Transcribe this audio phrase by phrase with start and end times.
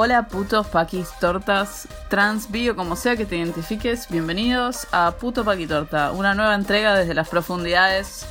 [0.00, 5.66] Hola putos, paquis, tortas, trans, bio, como sea que te identifiques, bienvenidos a Puto Paqui
[5.66, 8.24] Torta, una nueva entrega desde las profundidades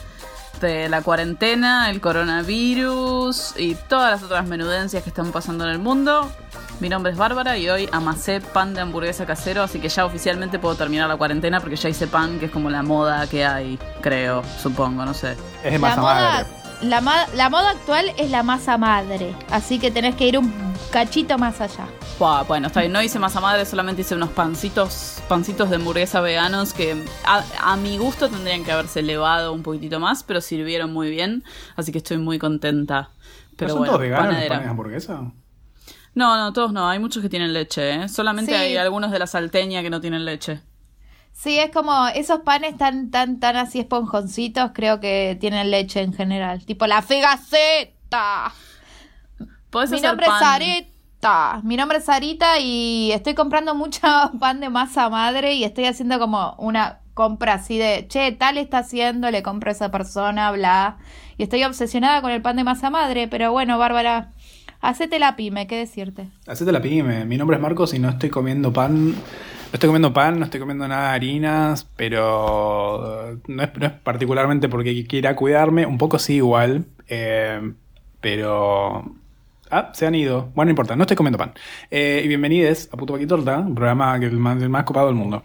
[0.61, 5.79] de la cuarentena, el coronavirus y todas las otras menudencias que están pasando en el
[5.79, 6.31] mundo.
[6.79, 10.59] Mi nombre es Bárbara y hoy amasé pan de hamburguesa casero, así que ya oficialmente
[10.59, 13.77] puedo terminar la cuarentena porque ya hice pan, que es como la moda que hay,
[13.99, 15.35] creo, supongo, no sé.
[15.65, 16.47] Es de La masa moda, madre.
[16.83, 21.37] la, la moda actual es la masa madre, así que tenés que ir un cachito
[21.37, 21.87] más allá.
[22.19, 26.21] Buah, bueno, está bien, no hice masa madre, solamente hice unos pancitos, pancitos de hamburguesa
[26.21, 30.91] veganos que a, a mi gusto tendrían que haberse elevado un poquitito más, pero sirvieron
[30.93, 31.43] muy bien,
[31.75, 33.09] así que estoy muy contenta.
[33.55, 35.31] Pero ¿No son bueno, todos veganos los panes de hamburguesa?
[36.15, 38.09] No, no, todos no, hay muchos que tienen leche, ¿eh?
[38.09, 38.57] Solamente Sí.
[38.57, 40.61] hay algunos de la salteña que no tienen leche.
[41.31, 46.13] Sí, es como esos panes tan, tan, tan así esponjoncitos, creo que tienen leche en
[46.13, 46.65] general.
[46.65, 48.51] Tipo la fegaceta.
[49.69, 51.61] Podés Mi hacer nombre es Sarita.
[51.63, 54.01] Mi nombre es Sarita y estoy comprando mucho
[54.39, 58.79] pan de masa madre y estoy haciendo como una compra así de, che, tal está
[58.79, 60.97] haciendo, le compro a esa persona, bla.
[61.37, 64.31] Y estoy obsesionada con el pan de masa madre, pero bueno, Bárbara,
[64.81, 66.29] hacete la pyme, ¿qué decirte?
[66.45, 67.25] Hacete la pyme.
[67.25, 69.11] Mi nombre es Marcos y no estoy comiendo pan.
[69.11, 73.85] No estoy comiendo pan, no estoy comiendo nada de harinas, pero eh, no es, no
[73.87, 75.85] es particularmente porque quiera cuidarme.
[75.85, 76.85] Un poco sí, igual.
[77.07, 77.73] eh,
[78.21, 79.03] pero.
[79.69, 80.49] Ah, se han ido.
[80.55, 81.53] Bueno, no importa, no estoy comiendo pan.
[81.91, 85.15] Eh, y bienvenidos a Puto Paquitorta, un programa que el más, el más copado del
[85.15, 85.43] mundo.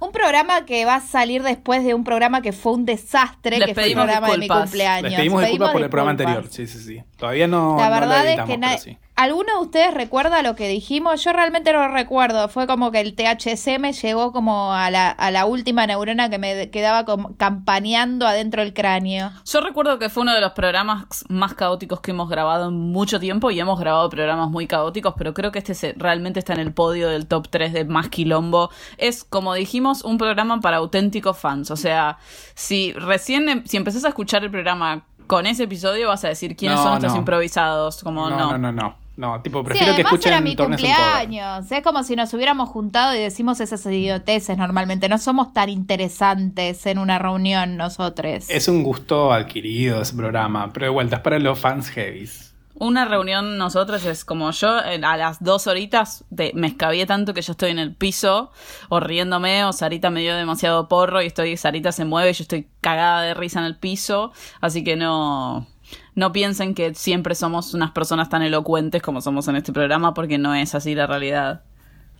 [0.00, 3.68] Un programa que va a salir después de un programa que fue un desastre, Les
[3.68, 4.64] que fue el pedimos programa de mi disculpas.
[4.70, 5.10] cumpleaños.
[5.10, 6.46] Les pedimos disculpas por el programa anterior.
[6.50, 7.02] Sí, sí, sí.
[7.16, 7.76] Todavía no.
[7.78, 8.98] La no lo verdad es editamos, que pero na- sí.
[9.16, 11.22] ¿Alguno de ustedes recuerda lo que dijimos?
[11.22, 12.48] Yo realmente no lo recuerdo.
[12.48, 16.38] Fue como que el THC me llegó como a la, a la última neurona que
[16.38, 19.30] me quedaba como campaneando adentro del cráneo.
[19.46, 23.20] Yo recuerdo que fue uno de los programas más caóticos que hemos grabado en mucho
[23.20, 26.60] tiempo y hemos grabado programas muy caóticos, pero creo que este se- realmente está en
[26.60, 28.70] el podio del top 3 de más quilombo.
[28.98, 31.70] Es, como dijimos, un programa para auténticos fans.
[31.70, 32.18] O sea,
[32.56, 36.56] si recién, em- si empezás a escuchar el programa con ese episodio, vas a decir
[36.56, 37.18] quiénes No, son estos no.
[37.20, 38.02] improvisados.
[38.02, 38.50] Como No, no.
[38.50, 39.03] no, no, no.
[39.16, 41.70] No, tipo, Sí, prefiero que escuchen era mi cumpleaños.
[41.70, 45.08] Es como si nos hubiéramos juntado y decimos esas idioteces normalmente.
[45.08, 48.46] No somos tan interesantes en una reunión nosotros.
[48.48, 52.54] Es un gusto adquirido ese programa, pero de vuelta es para los fans heavies.
[52.76, 57.32] Una reunión nosotros es como yo eh, a las dos horitas de, me escabié tanto
[57.32, 58.50] que yo estoy en el piso
[58.88, 62.42] o riéndome o Sarita me dio demasiado porro y estoy Sarita se mueve y yo
[62.42, 65.68] estoy cagada de risa en el piso, así que no
[66.14, 70.38] no piensen que siempre somos unas personas tan elocuentes como somos en este programa porque
[70.38, 71.62] no es así la realidad.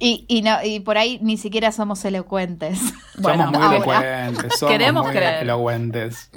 [0.01, 2.81] Y, y, no, y por ahí ni siquiera somos elocuentes.
[3.17, 4.29] Bueno, somos muy ahora.
[4.29, 5.43] elocuentes, somos Queremos muy creer.
[5.45, 6.31] elocuentes.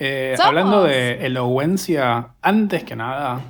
[0.00, 3.40] Eh, hablando de elocuencia, antes que nada,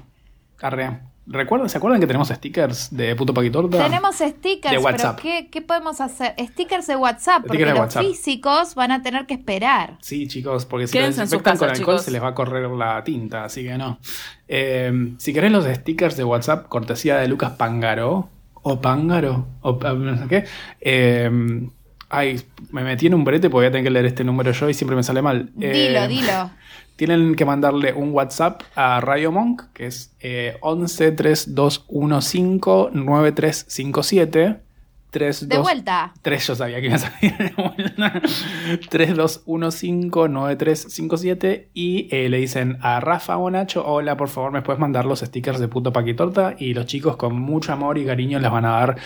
[0.60, 3.84] Arre, ¿recuerdan, ¿se acuerdan que tenemos stickers de puto paquitorta?
[3.84, 5.20] Tenemos stickers, De WhatsApp.
[5.22, 6.34] pero ¿qué, qué podemos hacer?
[6.38, 8.02] Stickers de WhatsApp, porque de los WhatsApp.
[8.04, 9.96] físicos van a tener que esperar.
[10.00, 12.04] Sí, chicos, porque si Quédense lo en sus desinfectan con alcohol chicos.
[12.04, 13.98] se les va a correr la tinta, así que no.
[14.48, 18.28] Eh, si querés los stickers de WhatsApp, cortesía de Lucas Pangaro,
[18.62, 20.44] o Pángaro, o no sé qué.
[20.80, 21.30] eh,
[22.10, 24.68] ay, me metí en un brete porque voy a tener que leer este número yo
[24.68, 25.50] y siempre me sale mal.
[25.60, 26.50] Eh, Dilo, dilo.
[26.98, 34.67] Tienen que mandarle un WhatsApp a Radio Monk, que es eh, 11 3215 9357.
[35.10, 36.12] 3, De 2, vuelta.
[36.22, 38.12] 3 yo sabía que iba a salir de vuelta.
[38.90, 45.06] 32159357 y eh, le dicen a Rafa o Nacho, hola, por favor, me puedes mandar
[45.06, 48.66] los stickers de puto paquitorta y los chicos con mucho amor y cariño les van
[48.66, 48.96] a dar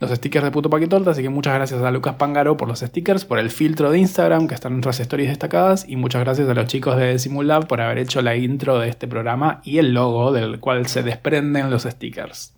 [0.00, 3.26] los stickers de puto paquitorta, así que muchas gracias a Lucas Pangaro por los stickers,
[3.26, 6.54] por el filtro de Instagram que están en nuestras stories destacadas y muchas gracias a
[6.54, 10.32] los chicos de Simulab por haber hecho la intro de este programa y el logo
[10.32, 12.54] del cual se desprenden los stickers.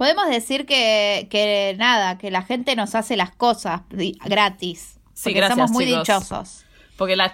[0.00, 3.82] Podemos decir que, que nada, que la gente nos hace las cosas
[4.24, 4.98] gratis.
[5.12, 6.00] Sí, porque gracias, somos muy chicos.
[6.00, 6.64] dichosos.
[6.96, 7.30] Porque la,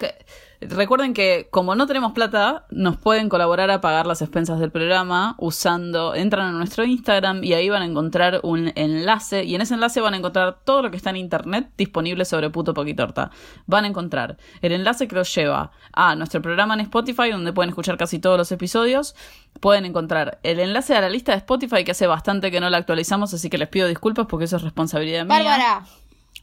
[0.61, 5.35] recuerden que como no tenemos plata, nos pueden colaborar a pagar las expensas del programa
[5.39, 9.75] usando, entran a nuestro Instagram y ahí van a encontrar un enlace y en ese
[9.75, 13.31] enlace van a encontrar todo lo que está en internet disponible sobre Puto Poquitorta.
[13.67, 17.71] Van a encontrar el enlace que los lleva a nuestro programa en Spotify donde pueden
[17.71, 19.15] escuchar casi todos los episodios.
[19.61, 22.79] Pueden encontrar el enlace a la lista de Spotify que hace bastante que no la
[22.79, 25.39] actualizamos, así que les pido disculpas porque eso es responsabilidad mía.
[25.39, 25.85] Bárbara,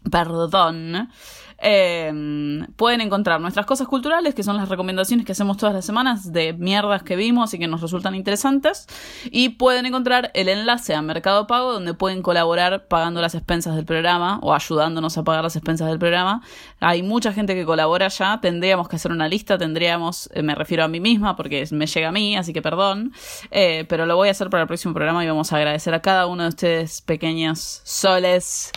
[0.10, 1.10] Perdón.
[1.66, 2.12] Eh,
[2.76, 6.52] pueden encontrar nuestras cosas culturales, que son las recomendaciones que hacemos todas las semanas de
[6.52, 8.86] mierdas que vimos y que nos resultan interesantes.
[9.32, 13.86] Y pueden encontrar el enlace a Mercado Pago, donde pueden colaborar pagando las expensas del
[13.86, 16.42] programa o ayudándonos a pagar las expensas del programa.
[16.82, 18.40] Hay mucha gente que colabora ya.
[18.42, 22.10] Tendríamos que hacer una lista, tendríamos, eh, me refiero a mí misma porque me llega
[22.10, 23.14] a mí, así que perdón.
[23.52, 26.02] Eh, pero lo voy a hacer para el próximo programa y vamos a agradecer a
[26.02, 28.72] cada uno de ustedes, pequeños soles,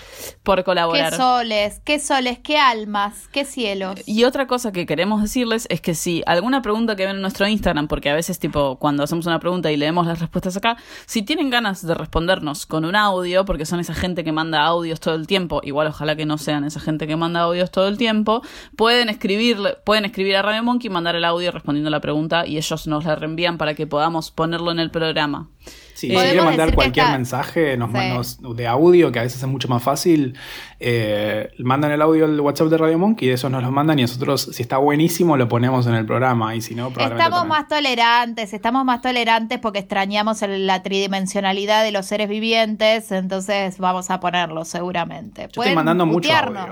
[0.45, 1.11] por colaborar.
[1.11, 4.03] qué soles, qué soles, qué almas, qué cielos.
[4.07, 7.47] Y otra cosa que queremos decirles es que si alguna pregunta que ven en nuestro
[7.47, 10.77] Instagram, porque a veces tipo cuando hacemos una pregunta y leemos las respuestas acá,
[11.07, 15.01] si tienen ganas de respondernos con un audio, porque son esa gente que manda audios
[15.01, 17.97] todo el tiempo, igual ojalá que no sean esa gente que manda audios todo el
[17.97, 18.43] tiempo,
[18.77, 22.59] pueden escribir, pueden escribir a Radio Monkey y mandar el audio respondiendo la pregunta y
[22.59, 25.49] ellos nos la reenvían para que podamos ponerlo en el programa.
[25.97, 28.39] Sí, si quieren mandar cualquier está- mensaje nos, Sí.
[28.43, 30.37] nos- de audio, que a veces es mucho más fácil,
[30.79, 33.99] eh, mandan el audio al WhatsApp de Radio Monkey y de esos nos lo mandan
[33.99, 37.41] y nosotros, si está buenísimo, lo ponemos en el programa y si no, probablemente Estamos
[37.49, 37.59] también.
[37.63, 44.11] más tolerantes, estamos más tolerantes porque extrañamos la tridimensionalidad de los seres vivientes, entonces vamos
[44.11, 45.49] a ponerlo seguramente.
[45.51, 46.67] Yo estoy mandando mucho audio.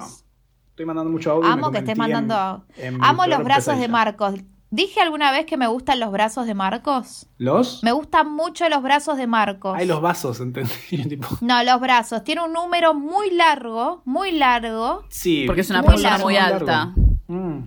[0.70, 1.48] Estoy mandando mucho audio.
[1.50, 2.64] Amo que estés en- mandando.
[2.76, 3.88] en Amo los brazos de.
[3.88, 4.34] Marcos.
[4.74, 7.28] ¿Dije alguna vez que me gustan los brazos de Marcos?
[7.38, 7.84] ¿Los?
[7.84, 9.76] Me gustan mucho los brazos de Marcos.
[9.78, 10.72] Hay los vasos, entendí.
[11.08, 12.24] tipo, No, los brazos.
[12.24, 15.04] Tiene un número muy largo, muy largo.
[15.10, 15.44] sí.
[15.46, 16.24] Porque es una Muy persona largo.
[16.26, 16.92] muy alta.
[17.28, 17.58] Mm.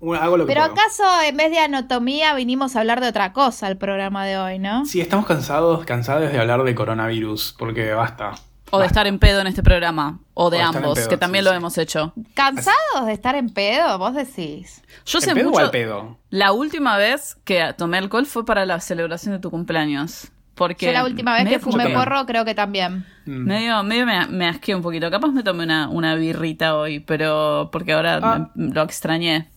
[0.00, 0.72] Bueno, hago lo que Pero puedo.
[0.72, 4.58] acaso en vez de anatomía vinimos a hablar de otra cosa el programa de hoy,
[4.58, 4.86] ¿no?
[4.86, 8.32] Sí, estamos cansados, cansados de hablar de coronavirus, porque basta.
[8.70, 10.20] O de estar en pedo en este programa.
[10.34, 11.56] O de O ambos, pedo, que también sí, lo sí.
[11.56, 12.12] hemos hecho.
[12.34, 13.98] ¿Cansados de estar en pedo?
[13.98, 14.82] Vos decís.
[15.06, 15.64] Yo sé ¿En pedo o mucho.
[15.64, 16.18] al pedo?
[16.30, 20.28] La última vez que tomé alcohol fue para la celebración de tu cumpleaños.
[20.54, 23.06] Porque Yo la última vez que fumé porro creo que también.
[23.24, 23.44] Mm.
[23.46, 25.10] Medio, medio me, me asqué un poquito.
[25.10, 28.50] Capaz me tomé una, una birrita hoy, pero porque ahora Ah.
[28.54, 29.48] me- lo extrañé.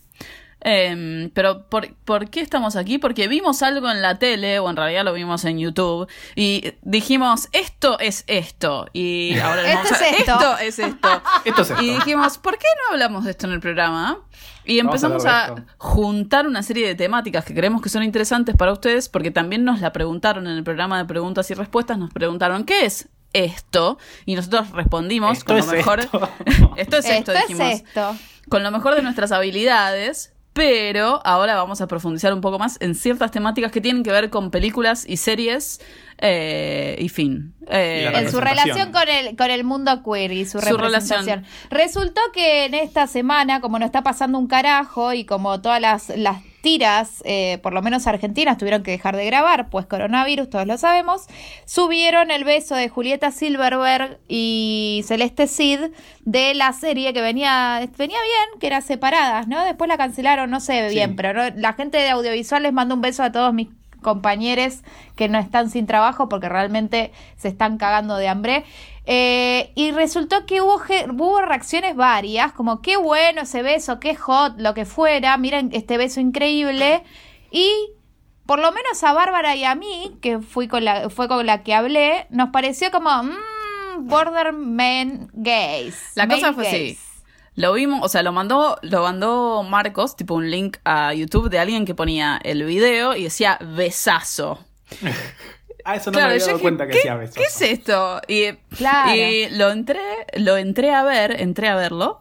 [0.66, 2.96] Em, pero ¿por, ¿por qué estamos aquí?
[2.98, 7.48] Porque vimos algo en la tele, o en realidad lo vimos en YouTube, y dijimos,
[7.52, 8.86] esto es esto.
[8.94, 10.32] Y ahora Esto vamos a- es esto.
[10.32, 11.08] esto es esto.
[11.44, 11.82] Esto es esto.
[11.82, 14.18] Y dijimos, ¿por qué no hablamos de esto en el programa?
[14.64, 18.72] Y a empezamos a, juntar una serie de temáticas que creemos que son interesantes para
[18.72, 22.64] ustedes, porque también nos la preguntaron en el programa de preguntas y respuestas, nos preguntaron,
[22.64, 23.98] ¿qué es esto?
[24.24, 26.00] Y nosotros respondimos Esto con es lo mejor.
[26.00, 26.30] esto.
[26.76, 27.72] esto es esto, esto es dijimos.
[27.72, 28.16] esto.
[28.48, 30.33] Con lo mejor de nuestras habilidades.
[30.54, 34.30] Pero ahora vamos a profundizar un poco más en ciertas temáticas que tienen que ver
[34.30, 35.80] con películas y series
[36.18, 37.54] eh, y fin.
[37.68, 41.24] Eh, Y En su relación con el, con el mundo queer y su, Su representación.
[41.24, 41.44] relación.
[41.70, 46.08] Resultó que en esta semana, como no está pasando un carajo y como todas las,
[46.16, 50.66] las tiras, eh, por lo menos argentinas, tuvieron que dejar de grabar, pues coronavirus, todos
[50.66, 51.26] lo sabemos,
[51.66, 55.78] subieron el beso de Julieta Silverberg y Celeste Cid
[56.24, 59.62] de la serie que venía, venía bien, que era Separadas, ¿no?
[59.64, 60.94] Después la cancelaron, no sé Sí.
[60.94, 63.68] bien, pero no- la gente de audiovisual les manda un beso a todos mis
[64.02, 64.80] compañeros
[65.16, 68.64] que no están sin trabajo porque realmente se están cagando de hambre.
[69.06, 74.54] Eh, y resultó que hubo, hubo reacciones varias, como qué bueno ese beso, qué hot,
[74.58, 77.02] lo que fuera, miren este beso increíble.
[77.50, 77.70] Y
[78.46, 81.62] por lo menos a Bárbara y a mí, que fui con la, fue con la
[81.62, 86.12] que hablé, nos pareció como, mmm, border men gays.
[86.14, 86.98] La cosa fue gays.
[86.98, 87.14] así.
[87.56, 91.60] Lo vimos, o sea, lo mandó, lo mandó Marcos, tipo un link a YouTube de
[91.60, 94.58] alguien que ponía el video y decía besazo.
[95.84, 97.36] Ah, eso no Claro, me había yo dado cuenta que ¿qué, hacía besos.
[97.36, 98.20] ¿qué es esto?
[98.26, 99.14] Y, Claro.
[99.14, 100.00] y lo entré,
[100.34, 102.20] lo entré a ver, entré a verlo,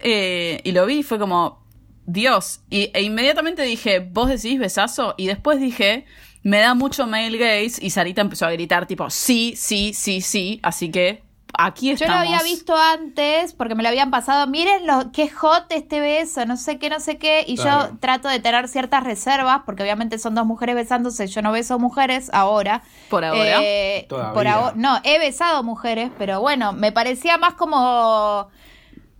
[0.00, 1.64] eh, y lo vi y fue como,
[2.06, 2.60] Dios.
[2.70, 6.04] Y, e inmediatamente dije, vos decís besazo, y después dije,
[6.42, 10.60] me da mucho male gaze y Sarita empezó a gritar tipo, sí, sí, sí, sí,
[10.62, 11.23] así que
[11.58, 12.14] aquí Yo estamos.
[12.16, 14.46] lo había visto antes porque me lo habían pasado.
[14.46, 17.44] Miren lo qué hot este beso, no sé qué, no sé qué.
[17.46, 17.90] Y Claro.
[17.92, 21.26] yo trato de tener ciertas reservas porque obviamente son dos mujeres besándose.
[21.26, 22.82] Yo no beso mujeres ahora.
[23.10, 23.58] Por ahora.
[23.62, 24.32] Eh, Todavía.
[24.34, 24.72] por ahora.
[24.76, 28.48] No, he besado mujeres, pero bueno, me parecía más como.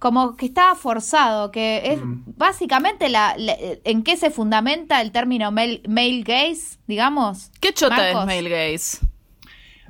[0.00, 2.25] Como que estaba forzado, que es Mm.
[2.37, 7.50] básicamente la, la- en qué se fundamenta el término male, male gaze, digamos.
[7.59, 8.21] ¿Qué chota Marcos.
[8.21, 8.99] es male gaze?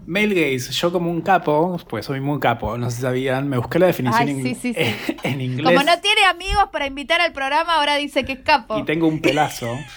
[0.06, 3.58] Male gaze, yo como un capo, pues soy muy capo, no sé si sabían, me
[3.58, 5.16] busqué la definición Ay, en, sí, sí, sí.
[5.22, 5.66] en inglés.
[5.66, 8.78] Como no tiene amigos para invitar al programa, ahora dice que es capo.
[8.78, 9.78] y tengo un pelazo.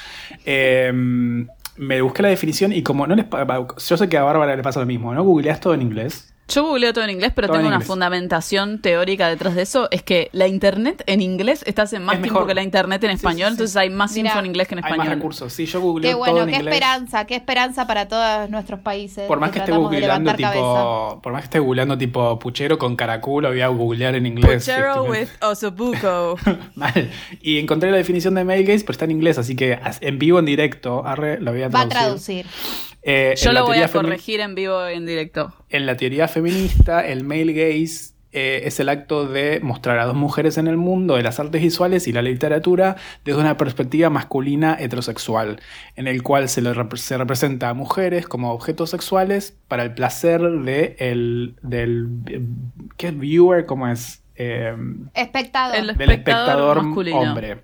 [0.49, 0.91] Eh,
[1.77, 3.25] me busqué la definición y como no les
[3.87, 5.23] yo sé que a Bárbara le pasa lo mismo, ¿no?
[5.23, 6.33] Googleás todo en inglés.
[6.50, 7.88] Yo googleo todo en inglés, pero Todo tengo una inglés.
[7.88, 9.89] fundamentación teórica detrás de eso.
[9.92, 12.48] Es que la internet en inglés está hace más Es tiempo mejor.
[12.48, 13.54] que la internet en español, sí, sí.
[13.56, 15.08] entonces hay más Mirá, info en inglés que en Hay español.
[15.08, 15.51] más recursos.
[15.51, 16.74] Sí, yo googleo Qué todo en qué inglés.
[16.74, 19.27] esperanza, qué esperanza para todos nuestros países.
[19.27, 20.51] Por más que esté googleando cabeza.
[20.54, 24.63] tipo, por más que esté googleando tipo puchero con caraculo, voy a googlear en inglés.
[24.63, 26.38] Puchero Este, with osobuco.
[26.75, 27.12] Mal.
[27.42, 30.39] Y encontré la definición de male gaze, pero está en inglés, así que en vivo,
[30.39, 32.46] en directo, arre, lo voy a Va a traducir.
[33.09, 35.53] Eh, Yo lo voy a corregir en vivo en directo.
[35.69, 40.15] En la teoría feminista, el male gaze eh, es el acto de mostrar a dos
[40.15, 44.75] mujeres en el mundo de las artes visuales y la literatura desde una perspectiva masculina
[44.77, 45.61] heterosexual,
[45.95, 49.93] en el cual se, le rep- se representa a mujeres como objetos sexuales para el
[49.93, 52.09] placer de el, del
[52.97, 53.65] ¿qué es viewer?
[53.65, 54.21] ¿Cómo es?
[54.35, 54.75] Eh,
[55.13, 55.77] Espectador.
[55.77, 56.17] El- del Espectador
[56.77, 57.19] espectador masculino.
[57.19, 57.57] hombre.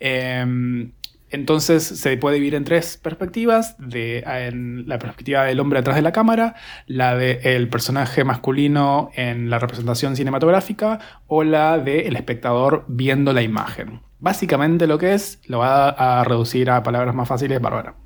[0.00, 0.88] Eh,
[1.32, 6.02] entonces se puede dividir en tres perspectivas, de, en la perspectiva del hombre atrás de
[6.02, 6.54] la cámara,
[6.86, 14.02] la del personaje masculino en la representación cinematográfica o la del espectador viendo la imagen.
[14.20, 17.96] Básicamente lo que es, lo va a reducir a palabras más fáciles, Bárbara.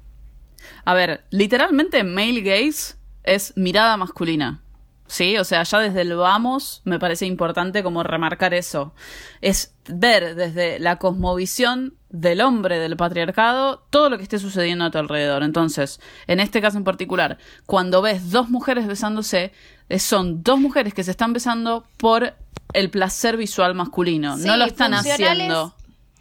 [0.85, 4.62] A ver, literalmente male gaze es mirada masculina.
[5.09, 8.95] Sí, o sea, ya desde el vamos me parece importante como remarcar eso.
[9.40, 14.91] Es ver desde la cosmovisión del hombre del patriarcado todo lo que esté sucediendo a
[14.91, 15.43] tu alrededor.
[15.43, 19.53] Entonces, en este caso en particular, cuando ves dos mujeres besándose,
[19.89, 22.35] eh, son dos mujeres que se están besando por
[22.73, 24.37] el placer visual masculino.
[24.37, 25.75] no Sí, lo están funcionales- haciendo.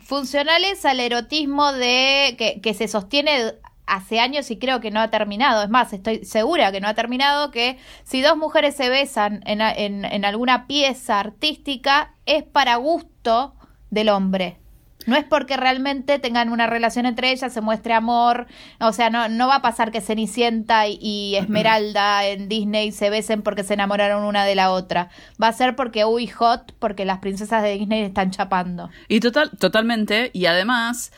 [0.04, 3.54] Funcionales al erotismo de que, que se sostiene
[3.88, 5.64] hace años y creo que no ha terminado.
[5.64, 9.62] Es más, estoy segura que no ha terminado, que si dos mujeres se besan en,
[9.62, 13.56] a- en- en alguna pieza artística es para gusto
[13.90, 14.60] del hombre.
[15.05, 18.47] No es porque realmente tengan una relación entre ellas, se muestre amor.
[18.79, 23.41] O sea, no, no va a pasar que Cenicienta y, Esmeralda en Disney se besen
[23.41, 25.09] porque se enamoraron una de la otra.
[25.41, 28.89] Va a ser porque, uy, hot, porque las princesas de Disney están chapando.
[29.07, 31.12] Y total, totalmente, y además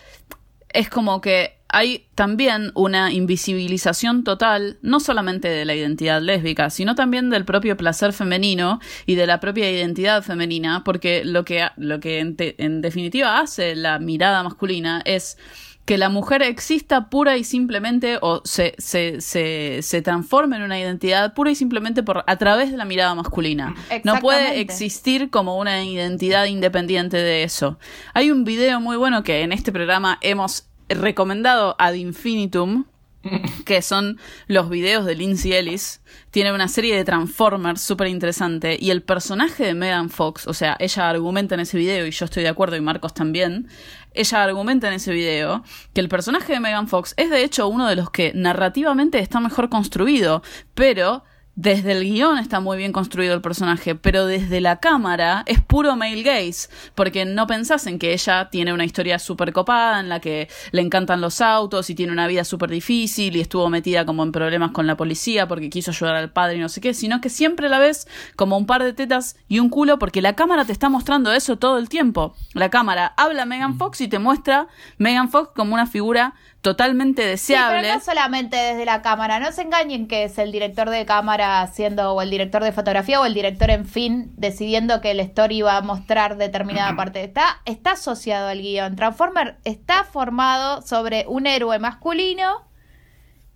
[0.70, 6.96] es como que hay también una invisibilización total, no solamente de la identidad lésbica, sino
[6.96, 12.00] también del propio placer femenino y de la propia identidad femenina, porque lo que, lo
[12.00, 15.38] que en, te- en definitiva hace la mirada masculina es
[15.86, 20.78] que la mujer exista pura y simplemente o se, se, se, se transforme en una
[20.78, 23.74] identidad pura y simplemente por a través de la mirada masculina.
[24.04, 27.80] No puede existir como una identidad independiente de eso.
[28.14, 32.86] Hay un video muy bueno que en este programa hemos recomendado ad infinitum,
[33.65, 36.01] que son los videos de Lindsay Ellis.
[36.32, 38.77] Tiene una serie de Transformers súper interesante.
[38.79, 42.25] Y el personaje de Megan Fox, o sea, ella argumenta en ese video, y yo
[42.25, 43.67] estoy de acuerdo, y Marcos también.
[44.13, 45.63] Ella argumenta en ese video
[45.94, 49.39] que el personaje de Megan Fox es de hecho uno de los que narrativamente está
[49.39, 50.41] mejor construido,
[50.74, 51.24] pero
[51.58, 55.96] desde el guion está muy bien construido el personaje, pero desde la cámara es puro
[55.96, 60.20] male gaze, porque no pensás en que ella tiene una historia súper copada en la
[60.20, 64.22] que le encantan los autos y tiene una vida súper difícil y estuvo metida como
[64.22, 67.22] en problemas con la policía porque quiso ayudar al padre y no sé qué, sino
[67.22, 70.64] que siempre la ves como un par de tetas y un culo porque la cámara
[70.64, 72.36] te está mostrando eso todo el tiempo.
[72.54, 74.68] La cámara habla a Megan Fox y te muestra
[75.00, 77.82] Megan Fox como una figura totalmente Sí, deseable.
[77.82, 79.40] pero no solamente desde la cámara.
[79.40, 83.22] No se engañen que es el director de cámara haciendo, o el director de fotografía,
[83.22, 87.24] o el director, en fin, decidiendo que el story va a mostrar determinada parte.
[87.24, 88.96] Está, está asociado al guion.
[88.96, 92.68] Transformer está formado sobre un héroe masculino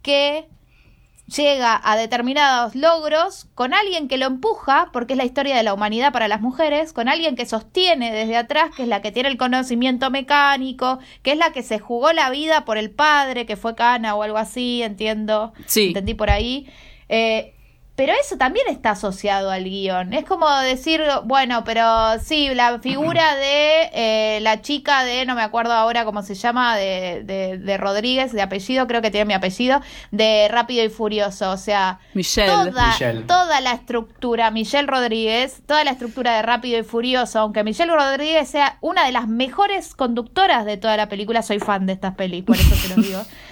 [0.01, 0.47] que
[1.35, 5.73] llega a determinados logros con alguien que lo empuja, porque es la historia de la
[5.73, 9.29] humanidad para las mujeres, con alguien que sostiene desde atrás, que es la que tiene
[9.29, 13.55] el conocimiento mecánico, que es la que se jugó la vida por el padre, que
[13.55, 15.53] fue cana o algo así, entiendo.
[15.65, 15.87] Sí.
[15.87, 16.67] Entendí por ahí.
[17.09, 17.53] Eh,
[18.01, 20.11] pero eso también está asociado al guion.
[20.11, 25.43] Es como decir, bueno, pero sí, la figura de eh, la chica de, no me
[25.43, 29.33] acuerdo ahora cómo se llama, de, de, de Rodríguez, de apellido, creo que tiene mi
[29.35, 31.51] apellido, de Rápido y Furioso.
[31.51, 32.51] O sea, Michelle.
[32.51, 33.21] toda, Michelle.
[33.21, 38.49] toda la estructura, Michelle Rodríguez, toda la estructura de Rápido y Furioso, aunque Michelle Rodríguez
[38.49, 42.43] sea una de las mejores conductoras de toda la película, soy fan de estas pelis,
[42.45, 43.21] por eso te lo digo.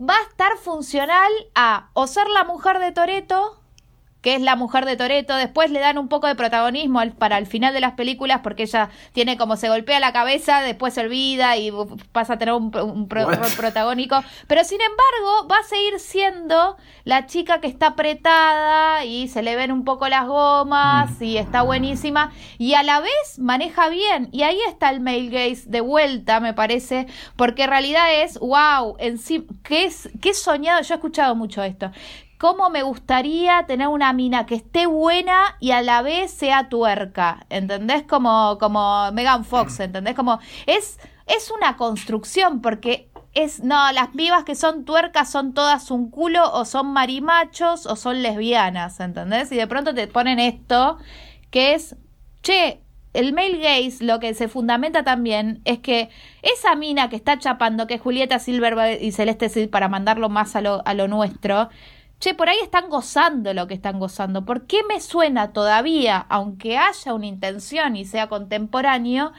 [0.00, 3.60] Va a estar funcional a o ser la mujer de Toreto,
[4.20, 7.38] que es la mujer de Toreto, después le dan un poco de protagonismo al- para
[7.38, 11.02] el final de las películas porque ella tiene como se golpea la cabeza, después se
[11.02, 15.58] olvida y uh, pasa a tener un, un pro- rol protagónico, pero sin embargo va
[15.58, 20.26] a seguir siendo la chica que está apretada y se le ven un poco las
[20.26, 24.28] gomas y está buenísima y a la vez maneja bien.
[24.32, 27.06] Y ahí está el male gaze de vuelta me parece
[27.36, 30.82] porque en realidad es wow en sí es que soñado.
[30.82, 31.90] Yo he escuchado mucho esto
[32.38, 37.44] cómo me gustaría tener una mina que esté buena y a la vez sea tuerca,
[37.50, 38.04] ¿entendés?
[38.04, 40.14] Como, como Megan Fox, ¿entendés?
[40.14, 45.90] Como es, es una construcción porque es, no, las pibas que son tuercas son todas
[45.90, 49.50] un culo o son marimachos o son lesbianas, ¿entendés?
[49.52, 50.98] Y de pronto te ponen esto
[51.50, 51.96] que es,
[52.42, 52.80] che,
[53.14, 56.08] el male gaze lo que se fundamenta también es que
[56.42, 60.54] esa mina que está chapando, que es Julieta Silver y Celeste Cid, para mandarlo más
[60.54, 61.68] a lo, a lo nuestro,
[62.20, 64.44] che, por ahí están gozando lo que están gozando.
[64.44, 69.32] ¿Por qué me suena todavía, aunque haya una intención y sea contemporáneo,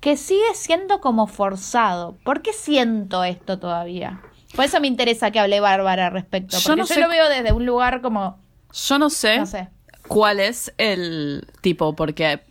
[0.00, 2.16] que sigue siendo como forzado?
[2.24, 4.20] ¿Por qué siento esto todavía?
[4.54, 6.56] Por eso me interesa que hable Bárbara al respecto.
[6.58, 8.38] Yo no yo sé- lo veo desde un lugar como,
[8.72, 9.68] Yo no sé, no sé.
[10.06, 12.42] cuál es el tipo, porque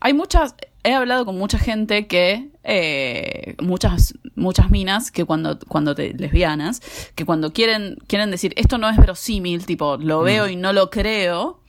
[0.00, 5.94] hay muchas, he hablado con mucha gente que, eh, muchas, muchas minas que cuando, cuando
[5.94, 6.80] te, lesbianas,
[7.14, 10.90] que cuando quieren, quieren decir esto no es verosímil, tipo, lo veo y no lo
[10.90, 11.60] creo,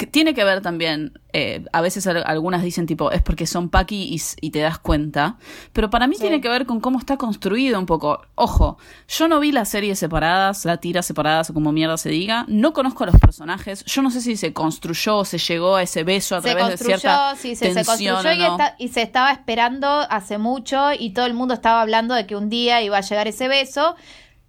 [0.00, 3.68] que tiene que ver también, eh, a veces al- algunas dicen tipo, es porque son
[3.68, 5.36] paqui y, te das cuenta,
[5.74, 6.22] pero para mí Sí.
[6.22, 8.22] tiene que ver con cómo está construido un poco.
[8.34, 8.78] Ojo,
[9.08, 12.72] yo no vi las series separadas, la tira separadas o como mierda se diga, no
[12.72, 16.02] conozco a los personajes, yo no sé si se construyó o se llegó a ese
[16.02, 18.52] beso a se través de cierta sí, se, se tensión construyó y, no.
[18.52, 22.36] está- y se estaba esperando hace mucho y todo el mundo estaba hablando de que
[22.36, 23.96] un día iba a llegar ese beso.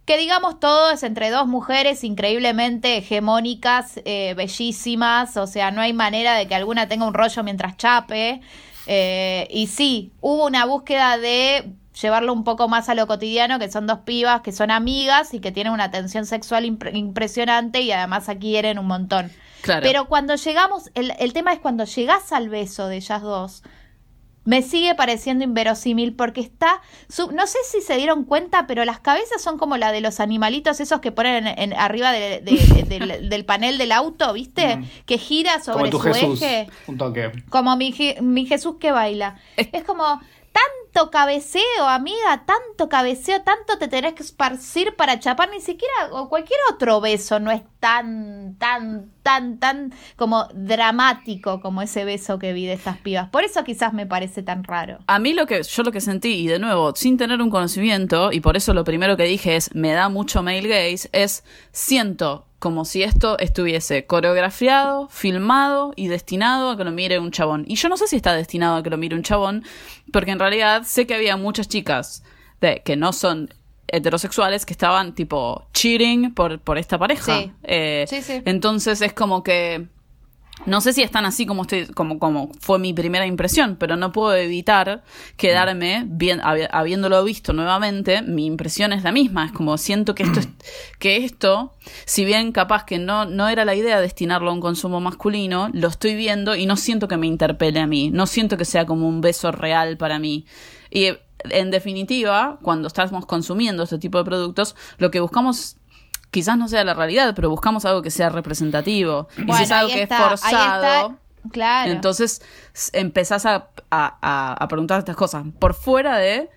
[0.06, 5.94] Que digamos todo es entre dos mujeres increíblemente hegemónicas, eh, bellísimas, o sea, no hay
[5.94, 8.42] manera de que alguna tenga un rollo mientras chape.
[8.88, 13.70] Eh, y sí, hubo una búsqueda de llevarlo un poco más a lo cotidiano, que
[13.70, 17.92] son dos pibas que son amigas y que tienen una tensión sexual impre- impresionante y
[17.92, 19.32] además aquí quieren un montón.
[19.62, 19.84] Claro.
[19.84, 23.62] Pero cuando llegamos, el, el tema es cuando llegás al beso de ellas dos,
[24.44, 29.00] me sigue pareciendo inverosímil porque está, su- no sé si se dieron cuenta, pero las
[29.00, 32.52] cabezas son como la de los animalitos esos que ponen en, en- arriba de- de-
[32.52, 34.78] de- del, del panel del auto, ¿viste?
[34.78, 34.86] Mm.
[35.06, 36.42] Que gira Como sobre tu su Jesús.
[36.42, 37.32] eje, Un toque.
[37.50, 39.38] como mi, mi Jesús que baila.
[39.58, 40.20] Es como
[40.52, 46.30] tanto cabeceo, amiga, tanto cabeceo, tanto te tenés que esparcir para chapar, ni siquiera, o
[46.30, 52.54] cualquier otro beso no es tan, tan, tan, tan como dramático como ese beso que
[52.54, 53.30] vi de estas pibas.
[53.30, 55.00] Por eso quizás me parece tan raro.
[55.08, 58.32] A mí lo que yo lo que sentí, y de nuevo, sin tener un conocimiento,
[58.32, 62.51] y por eso lo primero que dije es, me da mucho male gaze, es siento
[62.62, 67.66] como si esto estuviese coreografiado, filmado y destinado a que lo mire un chabón.
[67.68, 69.64] Y yo no sé si está destinado a que lo mire un chabón,
[70.14, 72.24] porque en realidad sé que había muchas chicas
[72.62, 73.52] de, que no son
[73.88, 77.40] heterosexuales que estaban tipo cheating por, por esta pareja.
[77.40, 77.52] Sí.
[77.64, 78.44] Eh, Sí, sí.
[78.46, 79.88] Entonces es como que
[80.66, 84.12] no sé si están así como estoy, como, como fue mi primera impresión, pero no
[84.12, 85.04] puedo evitar
[85.36, 89.46] quedarme bien, habi- habiéndolo visto nuevamente, mi impresión es la misma.
[89.46, 90.50] Es como siento que esto es-
[91.00, 91.74] que esto,
[92.06, 95.88] si bien capaz que no, no era la idea destinarlo a un consumo masculino, lo
[95.88, 99.08] estoy viendo y no siento que me interpele a mí, no siento que sea como
[99.08, 100.46] un beso real para mí.
[100.92, 101.08] Y
[101.50, 105.78] en definitiva, cuando estamos consumiendo este tipo de productos, lo que buscamos
[106.32, 109.28] quizás no sea la realidad, pero buscamos algo que sea representativo.
[109.38, 111.18] y si es algo que está, es forzado,
[111.52, 111.92] claro.
[111.92, 112.42] entonces
[112.94, 115.44] empezás a, a- a- a preguntar estas cosas.
[115.60, 116.50] Por fuera de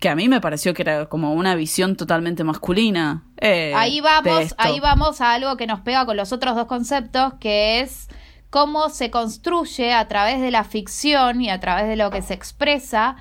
[0.00, 3.22] que a mí me pareció que era como una visión totalmente masculina.
[3.40, 7.34] eh, ahí vamos, ahí vamos a algo que nos pega con los otros dos conceptos,
[7.40, 8.08] que es
[8.50, 12.34] cómo se construye a través de la ficción y a través de lo que se
[12.34, 13.16] expresa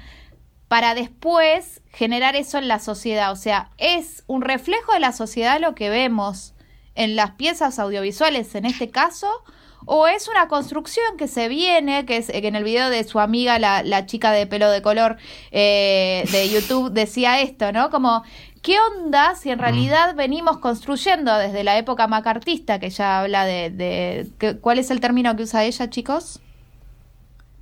[0.72, 3.34] para después generar eso en la sociedad.
[3.34, 6.54] O sea, es un reflejo de la sociedad lo que vemos
[6.96, 9.28] en las piezas audiovisuales en este caso,
[9.86, 13.20] o es una construcción que se viene, que es que en el video de su
[13.20, 15.18] amiga, la, la chica de pelo de color
[15.52, 17.90] eh, de YouTube, decía esto, ¿no?
[17.90, 18.24] Como
[18.62, 23.72] ¿qué onda si en realidad venimos construyendo desde la época macartista, que ya habla de,
[23.72, 26.40] de que- ¿cuál es el término que usa ella, chicos?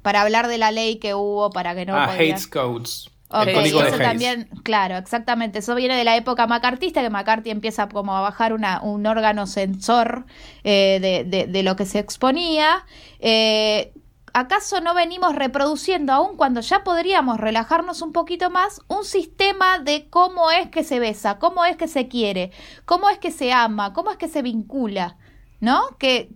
[0.10, 3.10] Para hablar de la ley que hubo para que no ah, podían- Hates Codes.
[3.32, 4.08] El código de eso Hayes.
[4.10, 5.60] también, claro, exactamente.
[5.60, 9.46] Eso viene de la época macartista, que McCarthy empieza como a bajar una, un órgano
[9.46, 10.26] sensor
[10.64, 12.86] eh, de, de- de lo que se exponía.
[13.20, 13.94] Eh,
[14.34, 20.10] ¿Acaso no venimos reproduciendo, aún cuando ya podríamos relajarnos un poquito más, un sistema de
[20.10, 22.50] cómo es que se besa, cómo es que se quiere,
[22.86, 25.18] cómo es que se ama, cómo es que se vincula?
[25.60, 25.82] ¿No?
[26.00, 26.30] Que,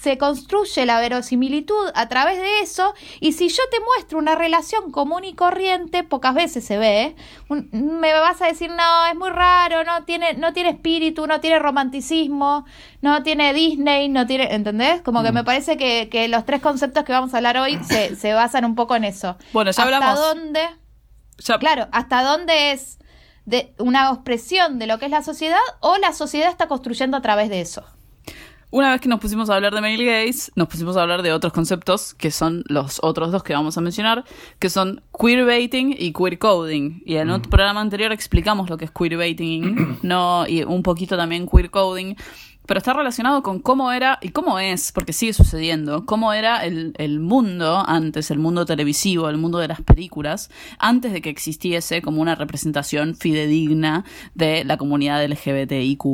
[0.00, 4.90] se construye la verosimilitud a través de eso y si yo te muestro una relación
[4.90, 7.16] común y corriente, pocas veces se ve, ¿eh?
[7.48, 11.40] Un- me vas a decir, no, es muy raro, no tiene, no tiene espíritu, no
[11.40, 12.64] tiene romanticismo,
[13.02, 15.02] no tiene Disney, no tiene, ¿entendés?
[15.02, 18.16] Como que me parece que, que los tres conceptos que vamos a hablar hoy se,
[18.16, 19.36] se basan un poco en eso.
[19.52, 20.20] Bueno, ya ¿Hasta hablamos.
[20.20, 20.60] dónde?
[21.38, 22.98] Ya- Claro, ¿hasta dónde es
[23.44, 27.22] de una expresión de lo que es la sociedad o la sociedad está construyendo a
[27.22, 27.84] través de eso?
[28.70, 31.32] Una vez que nos pusimos a hablar de male gays, nos pusimos a hablar de
[31.32, 34.26] otros conceptos que son los otros dos que vamos a mencionar,
[34.58, 37.00] que son queerbaiting y queer coding.
[37.06, 41.48] Y en otro programa anterior explicamos lo que es queerbaiting, no y un poquito también
[41.48, 42.14] queer coding,
[42.66, 46.92] pero está relacionado con cómo era y cómo es, porque sigue sucediendo, cómo era el,
[46.98, 52.02] el mundo antes, el mundo televisivo, el mundo de las películas, antes de que existiese
[52.02, 54.04] como una representación fidedigna
[54.34, 56.04] de la comunidad LGBTIQ+.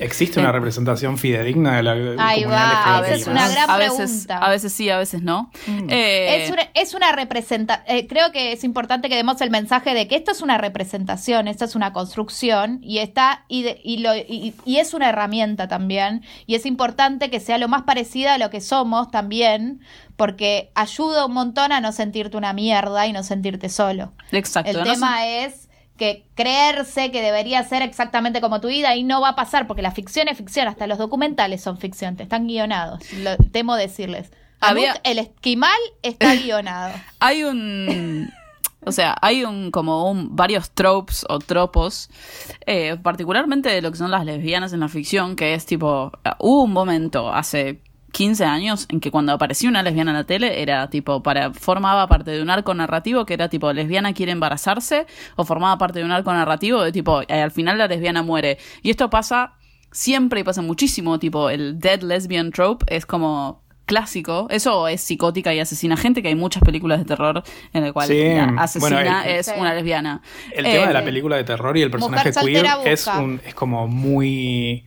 [0.00, 0.52] ¿Existe una Eh.
[0.52, 3.06] representación fidedigna de la Ahí comunidad va, LGBT+?
[3.06, 4.38] esa es una gran a veces, pregunta.
[4.38, 5.50] A veces sí, a veces no.
[5.88, 10.08] Eh, Es una, es una representación, creo que es importante que demos el mensaje de
[10.08, 14.14] que esto es una representación, esto es una construcción y está y, de- y, lo,
[14.16, 18.38] y, y es una herramienta también y es importante que sea lo más parecida a
[18.38, 19.80] lo que somos también
[20.16, 24.12] porque ayuda un montón a no sentirte una mierda y no sentirte solo.
[24.32, 24.70] Exacto.
[24.70, 25.69] El no tema es
[26.00, 29.82] que creerse que debería ser exactamente como tu vida y no va a pasar porque
[29.82, 34.32] la ficción es ficción, hasta los documentales son ficción, te están guionados, lo, temo decirles.
[34.60, 36.94] Había- el esquimal está guionado.
[37.20, 38.32] Hay un.
[38.86, 42.08] O sea, hay un como un varios tropes o tropos,
[42.64, 46.30] eh, particularmente de lo que son las lesbianas en la ficción, que es tipo, uh,
[46.38, 47.82] hubo un momento hace
[48.12, 52.06] 15 años en que cuando aparecía una lesbiana en la tele era tipo para formaba
[52.08, 56.04] parte de un arco narrativo que era tipo lesbiana quiere embarazarse o formaba parte de
[56.04, 59.54] un arco narrativo de tipo eh, al final la lesbiana muere y esto pasa
[59.92, 65.52] siempre y pasa muchísimo tipo el dead lesbian trope es como clásico eso es psicótica
[65.52, 67.42] y asesina gente que hay muchas películas de terror
[67.72, 69.52] en el cual Sí, la asesina bueno, el- es Sí.
[69.58, 70.22] una lesbiana
[70.54, 73.54] El Eh, tema de la película de terror y el personaje queer es, un, es
[73.54, 74.84] como muy.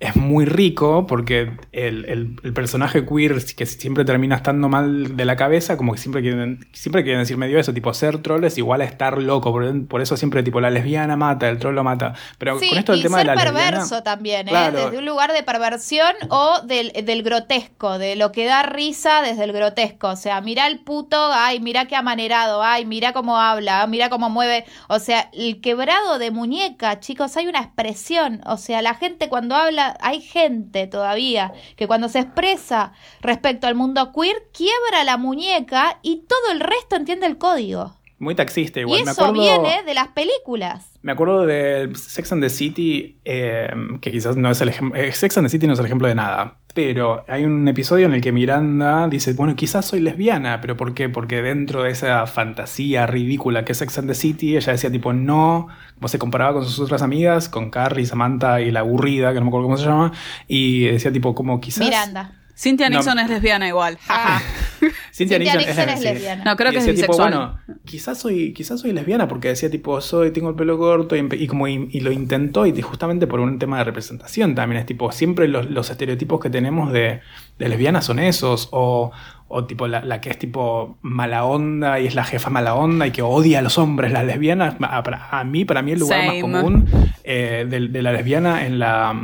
[0.00, 5.24] Es muy rico porque el, el- el personaje queer que siempre termina estando mal de
[5.26, 8.56] la cabeza, como que siempre quieren, siempre quieren decir medio eso, tipo ser troll es
[8.56, 11.84] igual a estar loco, por, por eso siempre tipo la lesbiana mata, el troll lo
[11.84, 12.14] mata.
[12.38, 14.50] Pero Sí, con esto del y tema ser de la perverso lesbiana, también, ¿eh?
[14.50, 14.84] Claro.
[14.86, 19.44] Desde un lugar de perversión o del, del grotesco, de lo que da risa desde
[19.44, 20.08] el grotesco.
[20.08, 24.30] O sea, mira el puto, ay, mira qué amanerado, ay, mira cómo habla, mira cómo
[24.30, 24.64] mueve.
[24.88, 28.40] O sea, el quebrado de muñeca, chicos, hay una expresión.
[28.46, 33.74] O sea, la gente cuando habla, hay gente todavía que cuando se expresa respecto al
[33.74, 37.96] mundo queer, quiebra la muñeca y todo el resto entiende el código.
[38.18, 39.00] muy taxista igual.
[39.00, 40.90] y me eso acuerdo, viene de las películas.
[41.02, 45.00] Me acuerdo de Sex and the City, eh, que quizás no es el ejemplo.
[45.12, 46.59] Sex and the City no es el ejemplo de nada.
[46.74, 50.60] Pero hay un episodio en el que Miranda dice: Bueno, quizás soy lesbiana.
[50.60, 51.08] ¿Pero por qué?
[51.08, 55.12] Porque dentro de esa fantasía ridícula que es Sex and the City, ella decía, tipo,
[55.12, 55.68] no.
[55.94, 59.42] Como se comparaba con sus otras amigas, con Carrie, Samantha y la aburrida, que no
[59.42, 60.12] me acuerdo cómo se llama.
[60.48, 61.84] Y decía, tipo, como quizás.
[61.84, 62.39] Miranda.
[62.60, 62.96] Cynthia No.
[62.98, 64.40] Nixon es lesbiana igual Ah,
[65.12, 66.44] Cynthia Cynthia Nixon, Nixon es lesbiana.
[66.44, 69.70] no creo Y que es tipo, bisexual bueno, quizás soy, quizás soy lesbiana porque decía
[69.70, 73.40] tipo, soy, tengo el pelo corto y, como y, y lo intentó y justamente por
[73.40, 77.20] un tema de representación también es tipo, siempre los, los estereotipos que tenemos de,
[77.58, 79.10] de lesbianas son esos o,
[79.48, 83.06] o tipo la, la que es tipo mala onda y es la jefa mala onda
[83.06, 86.42] y que odia a los hombres, las lesbianas, a, mí, para mí el lugar Same.
[86.42, 86.86] más común
[87.24, 89.14] eh, de, de la lesbiana en la...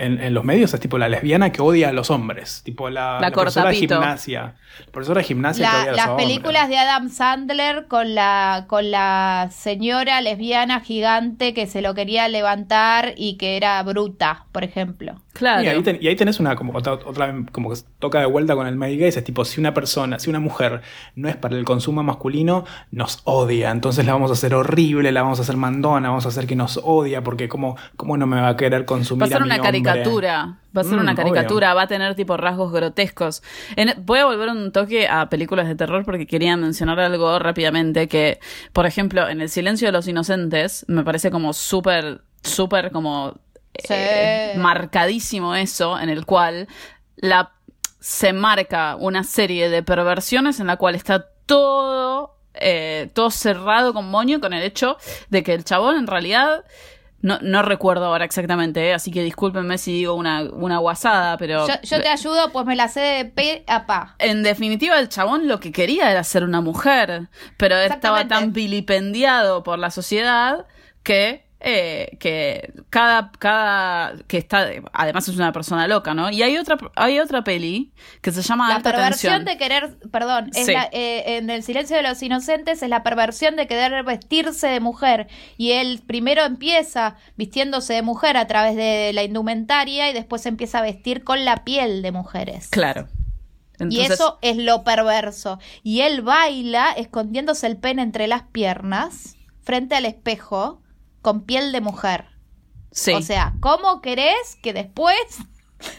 [0.00, 3.18] En, en los medios es tipo la lesbiana que odia a los hombres, tipo la,
[3.20, 4.54] La profesora de gimnasia,
[4.86, 6.26] la profesora de gimnasia que La- odia a los las hombres.
[6.26, 12.28] películas de Adam Sandler con la con la señora lesbiana gigante que se lo quería
[12.28, 15.20] levantar y que era bruta, por ejemplo.
[15.40, 18.26] Claro Y ahí, ten- y ahí tenés una como otra, otra- como que toca de
[18.26, 20.82] vuelta con el male gaze, es tipo si una persona, si una mujer
[21.16, 25.22] no es para el consumo masculino, nos odia, entonces la vamos a hacer horrible, la
[25.22, 28.40] vamos a hacer mandona, vamos a hacer que nos odia, porque cómo, cómo no me
[28.40, 30.56] va a querer consumir Pasar a mi una caricatura.
[30.76, 31.24] Va a ser Mm, una obvio.
[31.24, 33.42] caricatura, va a tener tipo rasgos grotescos.
[33.74, 38.06] En- voy a volver un toque a películas de terror porque quería mencionar algo rápidamente
[38.06, 38.38] que,
[38.72, 43.34] por ejemplo, en El silencio de los inocentes me parece como súper, súper como
[43.74, 46.68] eh, marcadísimo eso, en el cual
[47.16, 47.52] la
[48.00, 54.10] se marca una serie de perversiones en la cual está todo eh, todo cerrado con
[54.10, 54.96] moño con el hecho
[55.28, 56.64] de que el chabón en realidad
[57.22, 61.66] no, no recuerdo ahora exactamente, eh, así que discúlpenme si digo una, una guasada, pero
[61.68, 64.14] Yo, yo te ayudo, pues me la sé de pe a pa.
[64.18, 67.28] en definitiva, el chabón lo que quería era ser una mujer,
[67.58, 70.66] pero estaba tan vilipendiado por la sociedad
[71.02, 76.30] que, eh, que cada, cada, que está, además es una persona loca, ¿no?
[76.30, 77.92] Y hay otra, hay otra peli
[78.22, 79.44] que se llama La Alta perversión Tensión.
[79.44, 80.72] de querer, perdón, es Sí.
[80.72, 84.80] la- eh, en el silencio de los inocentes es la perversión de querer vestirse de
[84.80, 90.46] mujer y él primero empieza vistiéndose de mujer a través de la indumentaria y después
[90.46, 92.68] empieza a vestir con la piel de mujeres.
[92.70, 93.06] Claro.
[93.88, 95.58] y eso es lo perverso.
[95.82, 100.82] Y él baila escondiéndose el pene entre las piernas frente al espejo
[101.22, 102.24] con piel de mujer.
[102.92, 103.12] sí.
[103.12, 105.16] O sea, ¿cómo querés que después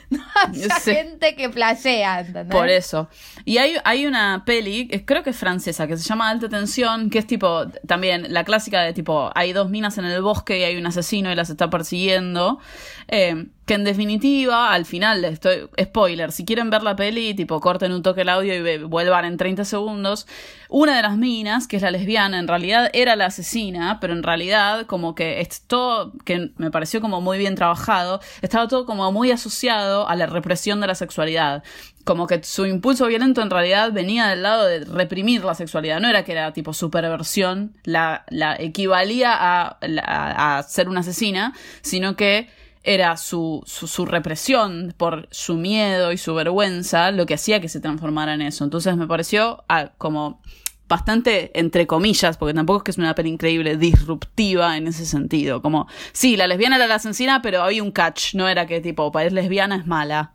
[0.10, 0.94] no haya Sí.
[0.94, 2.20] gente que flashea?
[2.22, 2.56] ¿entendés?
[2.56, 3.10] Por eso.
[3.46, 7.18] Y hay, hay una peli, creo que es francesa, que se llama Alta Tensión, que
[7.20, 10.78] es tipo, también la clásica de tipo, hay dos minas en el bosque y hay
[10.78, 12.60] un asesino y las está persiguiendo.
[13.08, 17.91] eh, que en definitiva, al final, estoy, spoiler, si quieren ver la peli, tipo, corten
[17.91, 20.28] un toque el audio y vuelvan en 30 segundos.
[20.67, 24.24] Una de las minas, que es la lesbiana, en realidad era la asesina, pero en
[24.24, 29.12] realidad, como que es todo, que me pareció como muy bien trabajado, estaba todo como
[29.12, 31.63] muy asociado a la represión de la sexualidad
[32.04, 36.08] como que su impulso violento en realidad venía del lado de reprimir la sexualidad, no
[36.08, 38.26] era que era tipo su perversión, la,
[38.58, 42.50] equivalía a, la- a ser una asesina, sino que
[42.84, 47.80] era su, su, represión por su miedo y su vergüenza lo que hacía que se
[47.80, 48.63] transformara en eso.
[48.63, 50.41] Entonces me pareció ah, como
[50.91, 55.62] bastante, entre comillas, porque tampoco es que es una peli increíble, disruptiva en ese sentido.
[55.62, 59.12] Como, sí, la lesbiana era la asesina, pero había un catch, no era que tipo,
[59.12, 60.34] para es lesbiana es mala.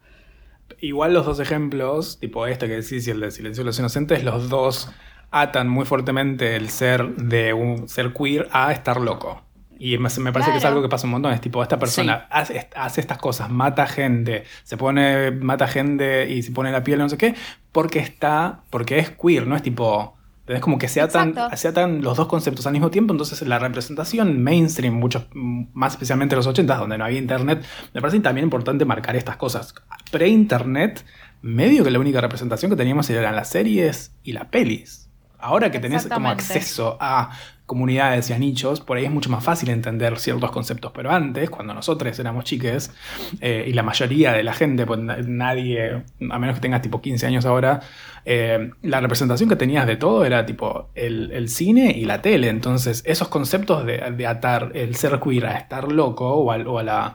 [0.80, 4.24] Igual los dos ejemplos, tipo este que decís y el de Silencio de los Inocentes,
[4.24, 4.90] los dos
[5.30, 9.45] atan muy fuertemente el ser de un ser queer a estar loco.
[9.78, 11.32] Y me, me parece que es algo que pasa un montón.
[11.32, 16.42] Es tipo, esta persona hace, hace estas cosas, mata gente, se pone, mata gente y
[16.42, 17.34] se pone la piel, no sé qué,
[17.72, 20.14] porque está, porque es queer, no es tipo.
[20.46, 23.58] Es como que se atan, se atan los dos conceptos al mismo tiempo, entonces la
[23.58, 28.44] representación mainstream, muchos, más especialmente en los 80 donde no había internet, me parece también
[28.44, 29.74] importante marcar estas cosas.
[30.12, 31.04] Pre-internet,
[31.42, 35.10] medio que la única representación que teníamos eran las series y las pelis.
[35.38, 37.30] Ahora que tenés como acceso a
[37.66, 40.92] comunidades y a nichos, por ahí es mucho más fácil entender ciertos conceptos.
[40.94, 42.92] Pero antes, cuando nosotros éramos chiques,
[43.40, 47.00] eh, y la mayoría de la gente, pues na- nadie, a menos que tengas tipo
[47.02, 47.80] 15 años ahora,
[48.24, 52.48] eh, la representación que tenías de todo era tipo el, el cine y la tele.
[52.48, 57.14] Entonces, esos conceptos de, de atar el ser queer a estar loco o a la...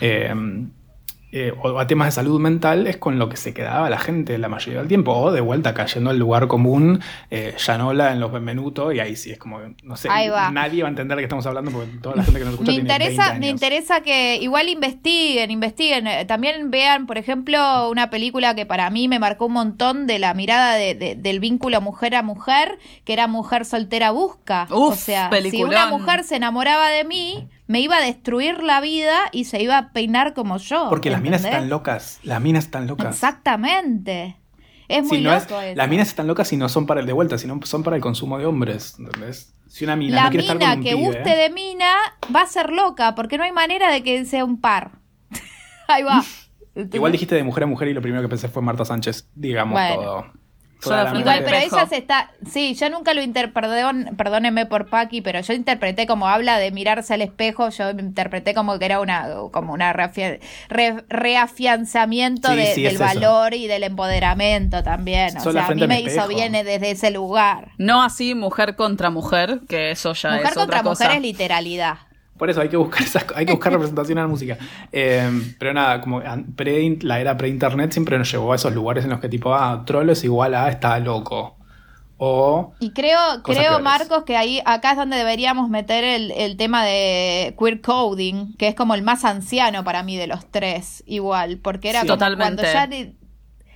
[0.00, 0.34] eh,
[1.32, 4.36] eh, o a temas de salud mental es con lo que se quedaba la gente
[4.38, 8.32] la mayoría del tiempo, o de vuelta cayendo al lugar común, eh, Yanola en los
[8.32, 10.50] Benvenuto, y ahí sí es como, no sé, Ahí va.
[10.50, 12.72] nadie va a entender de qué estamos hablando porque toda la gente que nos escucha
[12.72, 13.40] Me tiene 20 interesa, años.
[13.40, 16.06] me interesa que igual investiguen, investiguen.
[16.06, 20.18] Eh, También vean, por ejemplo, una película que para mí me marcó un montón de
[20.18, 24.66] la mirada de- de- del vínculo mujer a mujer, que era Mujer Soltera Busca.
[24.70, 28.80] Uf, o sea, si una mujer se enamoraba de mí, me iba a destruir la
[28.80, 30.88] vida y se iba a peinar como yo.
[30.88, 31.58] Porque las minas ¿entendés?
[31.58, 33.14] están locas, las minas están locas.
[33.14, 34.36] Exactamente.
[34.88, 35.76] Es muy Si no es- loco eso.
[35.76, 38.02] las minas están locas y no son para el de vuelta, sino son para el
[38.02, 39.54] consumo de hombres, ¿entendés?
[39.68, 41.94] Si una mina la no quiere estar con mina un que pibe, guste de mina
[42.34, 44.98] va a ser loca, porque no hay manera de que sea un par.
[45.86, 46.24] Ahí va.
[46.92, 49.74] Igual dijiste de mujer a mujer y lo primero que pensé fue Marta Sánchez, digamos
[49.74, 49.94] Bueno.
[49.94, 50.32] todo.
[50.84, 52.30] Igual, pero ella se está.
[52.50, 53.50] Sí, yo nunca lo interpreté.
[53.60, 57.68] Perdón, perdóneme por Paqui, pero yo interpreté como habla de mirarse al espejo.
[57.70, 60.38] Yo interpreté como que era una como una reafia-
[60.68, 63.04] re- reafianzamiento Sí, de- sí, del es eso.
[63.20, 65.36] valor y del empoderamiento también.
[65.36, 66.28] O sea, a mí me hizo espejo.
[66.28, 67.72] bien desde ese lugar.
[67.78, 71.04] No así mujer contra mujer, que eso ya Mujer es contra otra cosa.
[71.04, 71.98] mujer es literalidad.
[72.40, 74.58] Por eso hay que buscar esas, hay que buscar representación en la música.
[74.90, 76.20] Eh, pero nada, como
[76.56, 79.84] pre, la era pre-internet siempre nos llevó a esos lugares en los que tipo, ah,
[79.86, 81.56] troll es igual a está loco.
[82.22, 83.82] O Y creo, creo peores.
[83.82, 88.68] Marcos, que ahí acá es donde deberíamos meter el, el tema de queer coding, que
[88.68, 92.06] es como el más anciano para mí de los tres, igual, porque era Sí.
[92.08, 92.62] como Totalmente.
[92.62, 92.86] cuando ya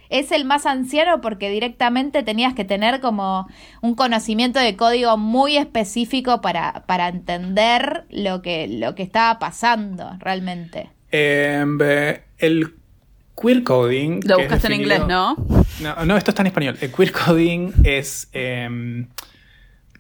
[0.09, 3.49] es el más anciano porque directamente tenías que tener como
[3.83, 10.17] un conocimiento de código muy específico para, para entender lo que, lo que estaba pasando
[10.19, 10.91] realmente.
[11.11, 12.75] Eh, el
[13.41, 14.21] queer coding.
[14.25, 15.37] Lo buscaste en inglés, ¿no?
[15.81, 16.77] No, no, esto está en español.
[16.81, 18.29] El queer coding es.
[18.33, 19.07] eh,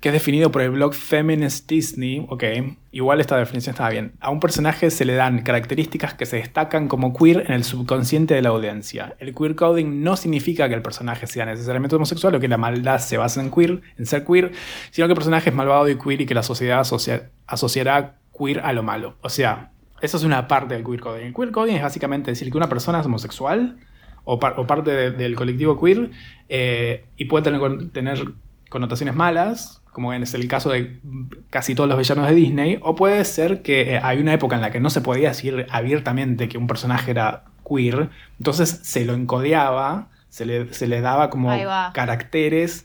[0.04, 2.44] que es definido por el blog Feminist Disney, ok,
[2.92, 4.12] igual esta definición estaba bien.
[4.20, 8.34] A un personaje se le dan características que se destacan como queer en el subconsciente
[8.34, 9.14] de la audiencia.
[9.18, 12.98] El queer coding no significa que el personaje sea necesariamente homosexual o que la maldad
[12.98, 14.52] se basa en queer, en ser queer,
[14.90, 18.60] sino que el personaje es malvado y queer y que la sociedad asocia- asociará queer
[18.60, 19.16] a lo malo.
[19.22, 19.70] O sea,
[20.02, 21.24] eso es una parte del queer coding.
[21.28, 23.78] El queer coding es básicamente decir que una persona es homosexual
[24.24, 26.10] o, par- o parte de- del colectivo queer
[26.50, 27.50] eh, y puede
[27.90, 28.18] tener
[28.68, 30.98] connotaciones malas, como es el caso de
[31.50, 34.62] casi todos los villanos de Disney, o puede ser que eh, hay una época en
[34.62, 39.14] la que no se podía decir abiertamente que un personaje era queer, entonces se lo
[39.14, 41.56] encodeaba, se le, se le daba como
[41.92, 42.84] caracteres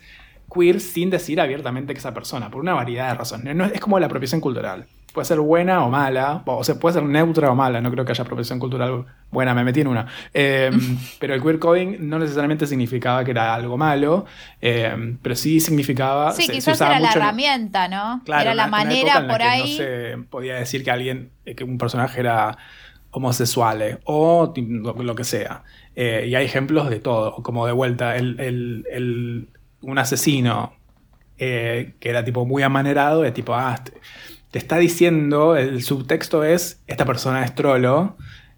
[0.54, 3.56] queer sin decir abiertamente que esa persona, por una variedad de razones.
[3.56, 4.86] No es, es como la apropiación cultural.
[5.20, 8.14] Puede ser buena o mala, o sea, puede ser neutra o mala, no creo que
[8.14, 10.08] haya apropiación cultural buena, me metí en una.
[10.34, 10.72] Eh,
[11.20, 14.26] pero el queer coding no necesariamente significaba que era algo malo,
[14.62, 16.32] eh, pero sí significaba...
[16.32, 18.22] Sí, se- quizás era la herramienta, ¿no?
[18.24, 19.72] Claro, era la una- manera la por que ahí.
[19.72, 22.58] No se podía decir que alguien, eh, que un personaje era
[23.12, 25.64] homosexual eh, o lo, lo que sea.
[25.98, 29.50] Eh, y hay ejemplos de todo, como de vuelta, el, el- el-
[29.82, 30.72] un asesino
[31.38, 33.76] eh, que era tipo muy amanerado, es tipo, ah,
[34.52, 38.16] te, está diciendo, el subtexto es, esta persona es trolo,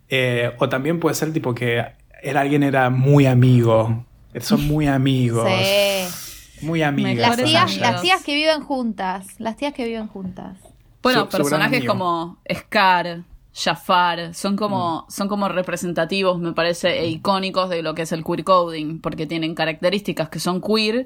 [0.09, 1.83] eh, o también puede ser tipo que
[2.23, 4.05] era alguien era muy amigo,
[4.39, 6.65] son muy amigos, Sí.
[6.65, 7.15] muy amigas.
[7.15, 7.77] Las tías, amigas.
[7.93, 9.27] las tías que viven juntas.
[9.39, 10.57] Las tías que viven juntas.
[11.01, 13.23] Bueno, Su- personajes como Scar,
[13.53, 18.23] Jafar, son como, son como representativos, me parece, e icónicos de lo que es el
[18.23, 21.05] queer coding, porque tienen características que son queer,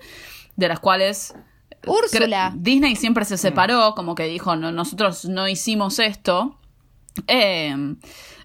[0.56, 1.34] de las cuales
[1.86, 2.54] Úrsula.
[2.56, 6.58] Disney siempre se separó, como que dijo, no, nosotros no hicimos esto.
[7.28, 7.95] Eh,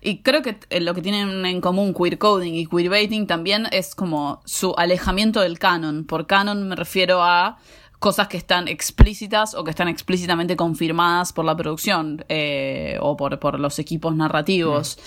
[0.00, 3.94] y creo que eh, lo que tienen en común queer coding y queerbaiting también es
[3.94, 6.04] como su alejamiento del canon.
[6.04, 7.58] Por canon me refiero a
[8.00, 13.38] cosas que están explícitas o que están explícitamente confirmadas por la producción eh, o por,
[13.38, 14.98] por los equipos narrativos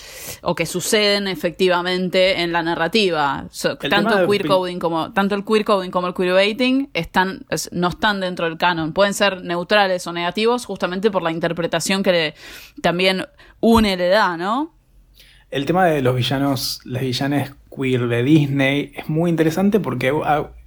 [0.42, 3.46] o que suceden efectivamente en la narrativa.
[3.50, 7.44] So- El tanto de queer coding como tanto el queer coding como el queerbaiting están
[7.50, 8.92] es- no están dentro del canon.
[8.92, 12.34] Pueden ser neutrales o negativos justamente por la interpretación que le-
[12.80, 13.26] también
[13.60, 14.72] une le da, ¿no?
[15.50, 20.12] El tema de los villanos, las villanes queer de Disney es muy interesante porque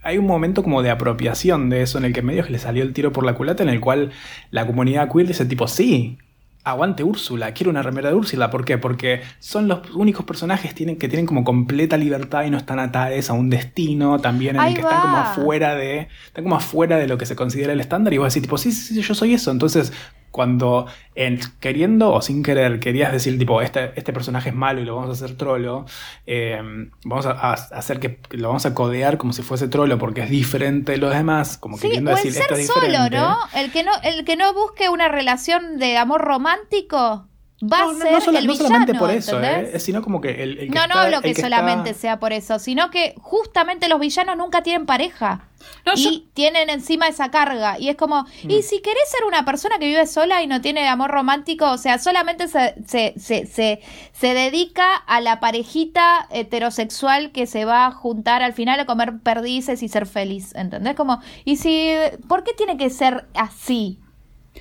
[0.07, 2.81] hay un momento como de apropiación de eso en el que medio que le salió
[2.81, 4.11] el tiro por la culata en el cual
[4.51, 6.17] la comunidad queer dice tipo, sí,
[6.63, 8.49] aguante Úrsula, quiero una remera de Úrsula.
[8.49, 8.77] ¿Por qué?
[8.77, 13.29] Porque son los únicos personajes tienen, que tienen como completa libertad y no están atados
[13.29, 16.97] a un destino también en Ahí el que están como afuera de, están como afuera
[16.97, 19.13] de lo que se considera el estándar y vos decís tipo, sí, sí, sí, yo
[19.13, 19.51] soy eso.
[19.51, 19.91] Entonces,
[20.37, 24.85] cuando en- queriendo o sin querer querías decir tipo, este, este personaje es malo y
[24.85, 25.85] lo vamos a hacer trolo,
[26.27, 26.61] eh,
[27.03, 30.29] vamos a, a hacer que lo vamos a codear como si fuese trolo porque es
[30.29, 33.17] diferente de los demás, como Sí, queriendo o el decir esto ser es solo, diferente.
[33.17, 33.37] ¿no?
[33.55, 37.27] El que no, el que no busque una relación de amor romántico
[37.63, 40.01] va No, a no, ser no sola- el no villano, solamente por eso, eh, sino
[40.03, 42.59] como que el, el que No, no hablo que, que solamente está- sea por eso,
[42.59, 45.45] sino que justamente los villanos nunca tienen pareja.
[45.85, 47.79] No, y yo- tienen encima esa carga.
[47.79, 48.51] Y es como, Mm.
[48.51, 51.77] y si querés ser una persona que vive sola y no tiene amor romántico, o
[51.79, 53.81] sea, solamente se, se, se, se,
[54.13, 59.17] se dedica a la parejita heterosexual que se va a juntar al final a comer
[59.23, 60.53] perdices y ser feliz.
[60.53, 60.95] ¿Entendés?
[60.95, 61.91] Como, y si,
[62.27, 63.99] ¿por qué tiene que ser así?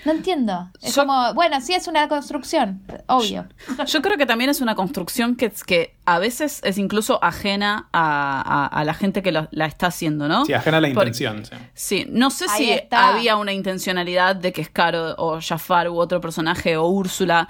[0.04, 0.70] No entiendo.
[0.82, 3.46] Es Yo- como, bueno, sí es una construcción, obvio.
[3.86, 8.40] Yo creo que también es una construcción que, que a veces es incluso ajena a,
[8.40, 10.44] a- a la gente que lo- la está haciendo, ¿no?
[10.44, 11.44] Sí, ajena a la intención.
[11.44, 11.56] sí.
[11.74, 13.08] Sí, no sé Ahí si está.
[13.08, 17.48] había una intencionalidad de que Scar o, o Jafar u otro personaje o Úrsula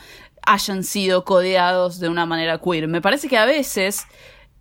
[0.49, 2.87] hayan sido codeados de una manera queer.
[2.89, 4.07] Me parece que a veces,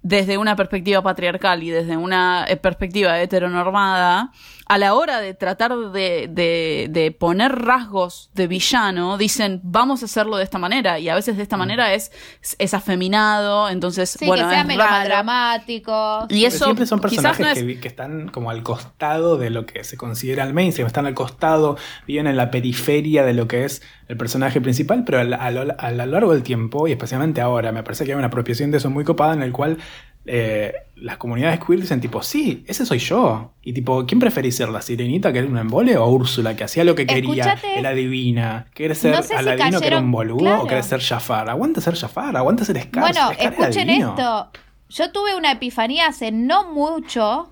[0.02, 4.32] desde una perspectiva patriarcal y desde una eh, perspectiva heteronormada,
[4.68, 10.06] a la hora de tratar de, de- de poner rasgos de villano, dicen, vamos a
[10.06, 10.98] hacerlo de esta manera.
[11.00, 12.12] Y a veces de esta manera es,
[12.58, 14.92] es afeminado, entonces, Sí, bueno, que sea es raro.
[15.36, 16.26] melodramático.
[16.30, 19.66] Y Pero eso siempre son personajes no es que, están como al costado de lo
[19.66, 23.66] que se considera el mainstream, están al costado, viven en la periferia de lo que
[23.66, 27.72] es el personaje principal, pero a lo, a lo largo del tiempo, y especialmente ahora,
[27.72, 29.78] me parece que hay una apropiación de eso muy copada en el cual
[30.26, 33.52] eh, las comunidades queer dicen tipo, sí, ese soy yo.
[33.62, 34.70] Y tipo, ¿quién preferís ser?
[34.70, 37.92] ¿La sirenita que era un embole o Úrsula que hacía lo que quería, Escuchate- era
[37.92, 38.68] divina?
[38.74, 40.64] ¿Querés ser No sé si Aladino que era un boludo claro.
[40.64, 41.50] o querés ser Jafar?
[41.50, 43.02] Aguanta ser Jafar, aguanta ser Scar.
[43.04, 44.50] Bueno, Scar escuchen esto.
[44.90, 47.50] Yo tuve una epifanía hace no mucho,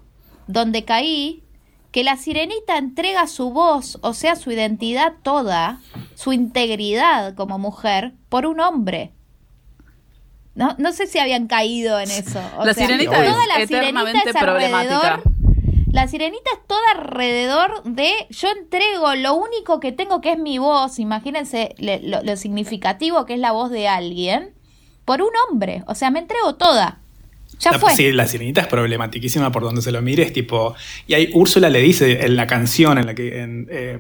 [0.48, 1.44] donde caí
[1.92, 5.80] que la sirenita entrega su voz, o sea, su identidad toda,
[6.16, 9.12] su integridad como mujer, por un hombre.
[10.56, 12.40] No, no sé si habían caído en eso.
[12.58, 15.22] O La sea, sirenita es toda la eternamente sirenita es problemática.
[15.92, 20.58] La sirenita es toda alrededor de yo entrego lo único que tengo que es mi
[20.58, 24.54] voz, imagínense le- lo, lo significativo que es la voz de alguien,
[25.06, 25.84] por un hombre.
[25.88, 27.00] O sea, me entrego toda.
[27.60, 27.96] Ya La- fue.
[27.96, 30.24] Sí, la sirenita es problematiquísima por donde se lo mire.
[30.24, 30.76] Es tipo.
[31.08, 33.42] Y ahí Úrsula le dice en la canción en la que.
[33.42, 34.00] En, eh,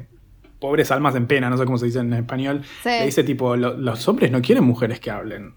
[0.59, 2.63] Pobres almas en pena, no sé cómo se dice en español.
[2.83, 2.89] Sí.
[2.89, 5.53] Le dice tipo: "Lo- Los hombres no quieren mujeres que hablen.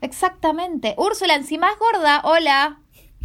[0.00, 0.94] Exactamente.
[0.96, 2.78] Úrsula, encima es gorda, hola.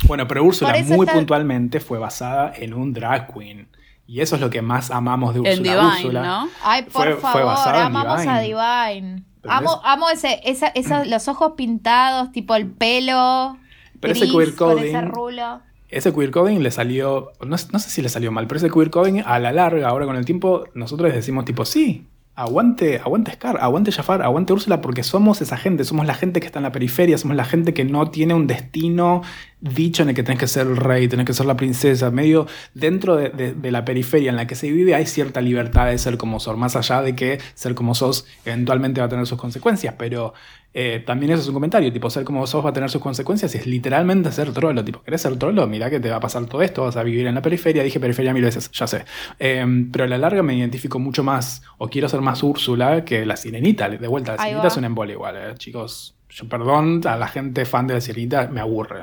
[0.07, 3.67] Bueno, pero Úrsula muy está- puntualmente fue basada en un drag queen.
[4.07, 5.55] Y eso es lo que más amamos de Úrsula.
[5.57, 6.49] En Divine, Úrsula ¿no?
[6.63, 9.23] Ay, por Fue- favor, amamos a Divine.
[9.47, 13.57] Amo, amo ese, esa, esos, los ojos pintados, tipo el pelo.
[13.99, 15.61] Pero ese queer con coding- ese rulo.
[15.89, 18.89] Ese queer coding le salió, no, no sé si le salió mal, pero ese queer
[18.89, 23.31] coding a la larga, ahora con el tiempo, nosotros les decimos tipo, sí, aguante, aguante
[23.31, 26.63] Scar, aguante Jafar, aguante Úrsula, porque somos esa gente, somos la gente que está en
[26.63, 29.21] la periferia, somos la gente que no tiene un destino
[29.61, 32.47] dicho en el que tenés que ser el rey, tenés que ser la princesa, medio
[32.73, 35.97] dentro de, de- de la periferia en la que se vive hay cierta libertad de
[35.99, 39.37] ser como sos, más allá de que ser como sos eventualmente va a tener sus
[39.37, 40.33] consecuencias, pero
[40.73, 43.53] eh, también eso es un comentario, tipo, ser como sos va a tener sus consecuencias
[43.53, 45.67] y es literalmente ser trolo, tipo, ¿querés ser trolo?
[45.67, 47.99] Mirá que te va a pasar todo esto, vas a vivir en la periferia, dije
[47.99, 49.05] periferia mil veces, ya sé,
[49.39, 53.25] Eh, pero a la larga me identifico mucho más, o quiero ser más Úrsula que
[53.25, 57.17] la sirenita, de vuelta, la sirenita es un embole igual, eh, chicos, yo, perdón a
[57.17, 59.01] la gente fan de la sirenita, me aburre.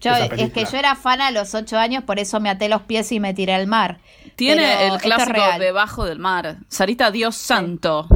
[0.00, 2.82] Yo, es que yo era fan a los ocho años, por eso me até los
[2.82, 4.00] pies y me tiré al mar.
[4.36, 6.58] Tiene Pero el es clásico debajo del mar.
[6.68, 8.08] Sarita, Dios santo.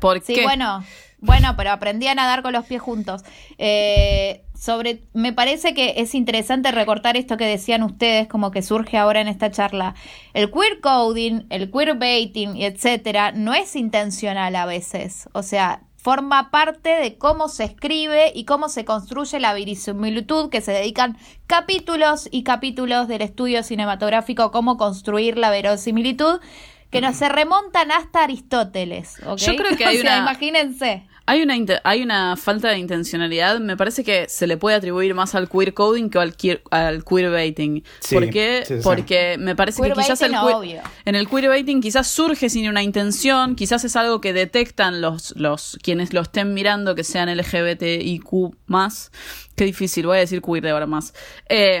[0.00, 0.42] ¿Por Sí, qué?
[0.42, 0.84] bueno,
[1.18, 3.22] bueno, pero aprendí a nadar con los pies juntos.
[3.58, 8.96] Eh, sobre, me parece que es interesante recortar esto que decían ustedes, como que surge
[8.98, 9.94] ahora en esta charla.
[10.32, 15.28] El queer coding, el queer baiting, etcétera, no es intencional a veces.
[15.32, 20.60] O sea, forma parte de cómo se escribe y cómo se construye la verisimilitud, que
[20.60, 26.40] se dedican capítulos y capítulos del estudio cinematográfico, cómo construir la verosimilitud,
[26.90, 29.16] que no se remontan hasta Aristóteles.
[29.38, 31.08] Yo creo que hay O sea, una- imagínense.
[31.26, 31.54] Hay una,
[31.84, 33.58] hay una falta de intencionalidad.
[33.60, 37.04] Me parece que se le puede atribuir más al queer coding que al, queer, al
[37.04, 37.82] queerbaiting.
[38.00, 38.64] Sí, ¿Por qué?
[38.66, 38.80] sí, sí.
[38.82, 40.82] Porque me parece que quizás el obvio.
[41.04, 45.78] en el queerbaiting quizás surge sin una intención, quizás es algo que detectan los, los
[45.82, 49.10] quienes lo estén mirando que sean LGBTIQ más.
[49.56, 51.14] Qué difícil, voy a decir queer de ahora más.
[51.48, 51.80] Eh,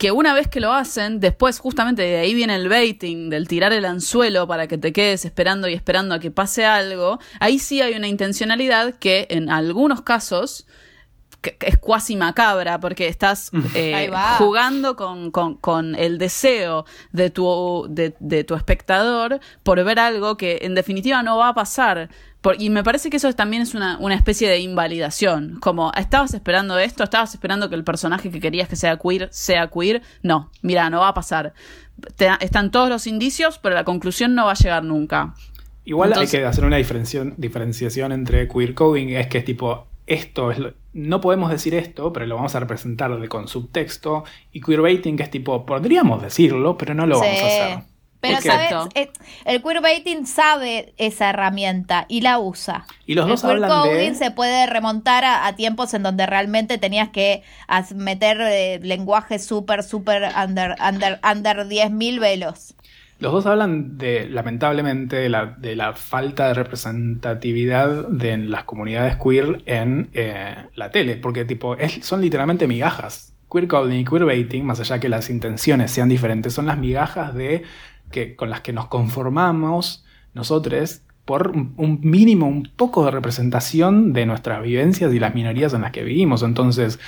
[0.00, 3.74] que una vez que lo hacen, después justamente de ahí viene el baiting, del tirar
[3.74, 7.82] el anzuelo para que te quedes esperando y esperando a que pase algo, ahí sí
[7.82, 10.66] hay una intencionalidad que en algunos casos
[11.42, 14.36] que- es cuasi macabra porque estás eh, Ahí va.
[14.38, 20.36] jugando con, con- con el deseo de tu, de, de tu espectador por ver algo
[20.38, 22.08] que en definitiva no va a pasar.
[22.40, 25.58] Por- y me parece que eso también es una, una especie de invalidación.
[25.60, 27.04] Como, ¿estabas esperando esto?
[27.04, 30.02] ¿Estabas esperando que el personaje que querías que sea queer sea queer?
[30.22, 31.52] No, mira, no va a pasar.
[32.16, 35.34] Te- están todos los indicios, pero la conclusión no va a llegar nunca.
[35.84, 39.86] Igual Entonces- hay que hacer una diferenciación, diferenciación entre queer coding, es que es tipo,
[40.06, 44.60] esto es lo- no podemos decir esto, pero lo vamos a representar con subtexto, y
[44.60, 47.78] queerbaiting que es tipo, podríamos decirlo, pero no lo vamos a hacer.
[48.20, 48.78] Pero sabes.
[48.94, 49.10] Eh,
[49.44, 52.86] el queerbaiting sabe esa herramienta y la usa.
[53.06, 54.14] Y los el dos hablan queercoding de...
[54.14, 57.42] se puede remontar a, a tiempos en donde realmente tenías que
[57.94, 62.74] meter eh, lenguaje súper, súper under, under, under 10.000 velos.
[63.18, 69.16] Los dos hablan de, lamentablemente, de la, de la falta de representatividad de las comunidades
[69.16, 73.34] queer en eh, la tele, porque tipo, es- son literalmente migajas.
[73.52, 77.64] Queer coding y queerbaiting, más allá que las intenciones sean diferentes, son las migajas de
[78.10, 80.04] que, con las que nos conformamos
[80.34, 85.82] nosotros por un mínimo, un poco de representación de nuestras vivencias y las minorías en
[85.82, 86.42] las que vivimos.
[86.42, 86.98] Entonces,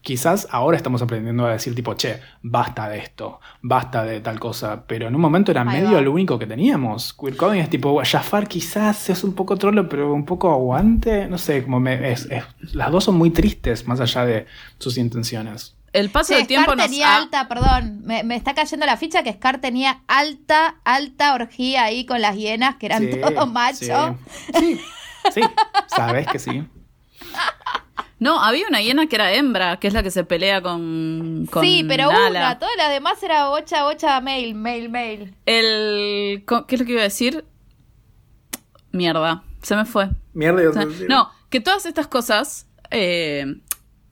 [0.00, 4.84] quizás ahora estamos aprendiendo a decir tipo, che, basta de esto, basta de tal cosa,
[4.86, 6.00] pero en un momento era Ahí medio va.
[6.00, 7.12] lo único que teníamos.
[7.14, 11.38] Queer coding es tipo, Jafar quizás es un poco trolo, pero un poco aguante, no
[11.38, 12.44] sé, como me, es- es-
[12.74, 14.46] las dos son muy tristes más allá de
[14.78, 15.76] sus intenciones.
[15.92, 18.96] El paso del tiempo Scar nos tenía ha- alta, perdón, me, me está cayendo la
[18.98, 23.50] ficha que Scar tenía alta, alta orgía ahí con las hienas que eran Sí, todos
[23.50, 23.80] machos.
[23.80, 23.98] Sí,
[24.58, 24.80] sí,
[25.34, 25.40] sí,
[25.88, 26.62] sabes que sí.
[28.20, 31.46] No, había una hiena que era hembra, que es la que se pelea con.
[31.50, 32.28] con Sí, pero Nala.
[32.40, 35.34] una, todas las demás era bocha, bocha, mail, mail, mail.
[35.46, 36.44] El.
[36.66, 37.44] ¿Qué es lo que iba a decir?
[38.90, 40.08] Mierda, se me fue.
[40.32, 40.68] Mierda.
[40.68, 43.44] O sea, no, que todas estas cosas, eh,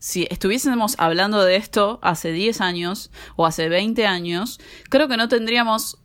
[0.06, 5.26] si estuviésemos hablando de esto hace 10 años o hace 20 años, creo que no
[5.28, 5.98] tendríamos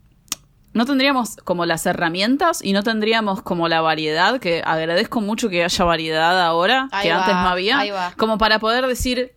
[0.73, 5.63] no tendríamos como las herramientas y no tendríamos como la variedad, que agradezco mucho que
[5.63, 9.33] haya variedad ahora, Ahí que va, antes no había, como para poder decir,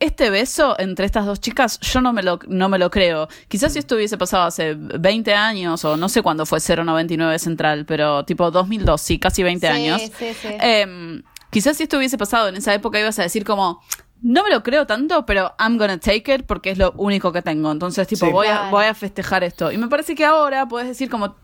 [0.00, 3.28] este beso entre estas dos chicas, yo no me lo, no me lo creo.
[3.48, 7.86] Quizás si esto hubiese pasado hace 20 años, o no sé cuándo fue 099 Central,
[7.86, 10.02] pero tipo 2002, sí, casi 20 Sí, años.
[10.18, 10.48] sí, sí.
[10.60, 11.22] Em,
[11.54, 13.80] quizás si esto hubiese pasado en esa época ibas a decir como,
[14.22, 17.42] no me lo creo tanto, pero I'm gonna take it porque es lo único que
[17.42, 17.70] tengo.
[17.70, 18.32] Entonces, tipo, Sí.
[18.32, 19.70] voy, a, voy a festejar esto.
[19.70, 21.36] Y me parece que ahora puedes decir como,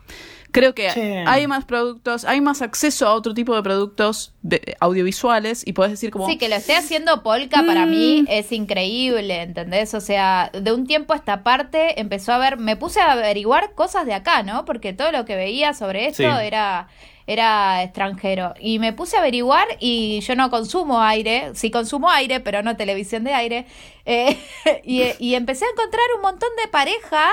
[0.50, 1.00] creo que Sí.
[1.00, 5.92] hay más productos, hay más acceso a otro tipo de productos de- audiovisuales y puedes
[5.92, 6.26] decir como...
[6.26, 7.90] Sí, que lo esté haciendo Polka para Mm.
[7.90, 9.94] mí es increíble, ¿entendés?
[9.94, 13.74] O sea, de un tiempo a esta parte empezó a ver, me puse a averiguar
[13.74, 14.64] cosas de acá, ¿no?
[14.64, 16.46] Porque todo lo que veía sobre esto Sí.
[16.46, 16.88] era
[17.32, 22.40] era extranjero y me puse a averiguar y yo no consumo aire, sí consumo aire,
[22.40, 23.66] pero no televisión de aire
[24.06, 24.36] eh,
[24.84, 27.32] y, y empecé a encontrar un montón de parejas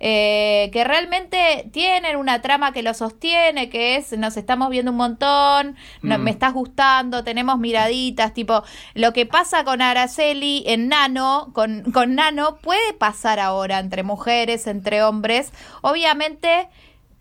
[0.00, 4.98] eh, que realmente tienen una trama que lo sostiene, que es nos estamos viendo un
[4.98, 6.22] montón, no- Mm.
[6.22, 8.64] me estás gustando, tenemos miraditas, tipo,
[8.94, 14.66] lo que pasa con Araceli en Nano, con, con Nano, puede pasar ahora entre mujeres,
[14.66, 15.52] entre hombres.
[15.80, 16.68] Obviamente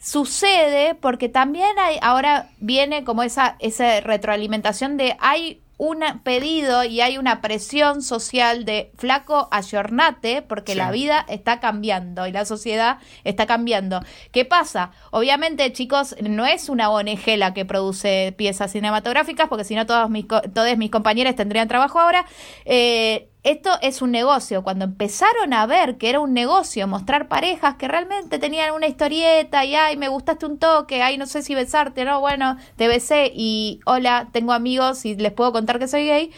[0.04, 7.02] sucede porque también hay, ahora viene como esa, esa retroalimentación de hay un pedido y
[7.02, 10.78] hay una presión social de flaco ayornate porque Sí.
[10.78, 14.02] la vida está cambiando y la sociedad está cambiando.
[14.32, 14.92] ¿Qué pasa?
[15.12, 20.10] Obviamente, chicos, no es una ONG la que produce piezas cinematográficas porque si no todos
[20.10, 22.26] mis, todos mis compañeros tendrían trabajo ahora.
[22.66, 24.64] Eh, esto es un negocio.
[24.64, 29.66] Cuando empezaron a ver que era un negocio, mostrar parejas que realmente tenían una historieta
[29.66, 33.32] y ay, me gustaste un toque, ay, no sé si besarte, no, bueno, te besé
[33.36, 36.32] y hola, tengo amigos y les puedo contar que soy gay,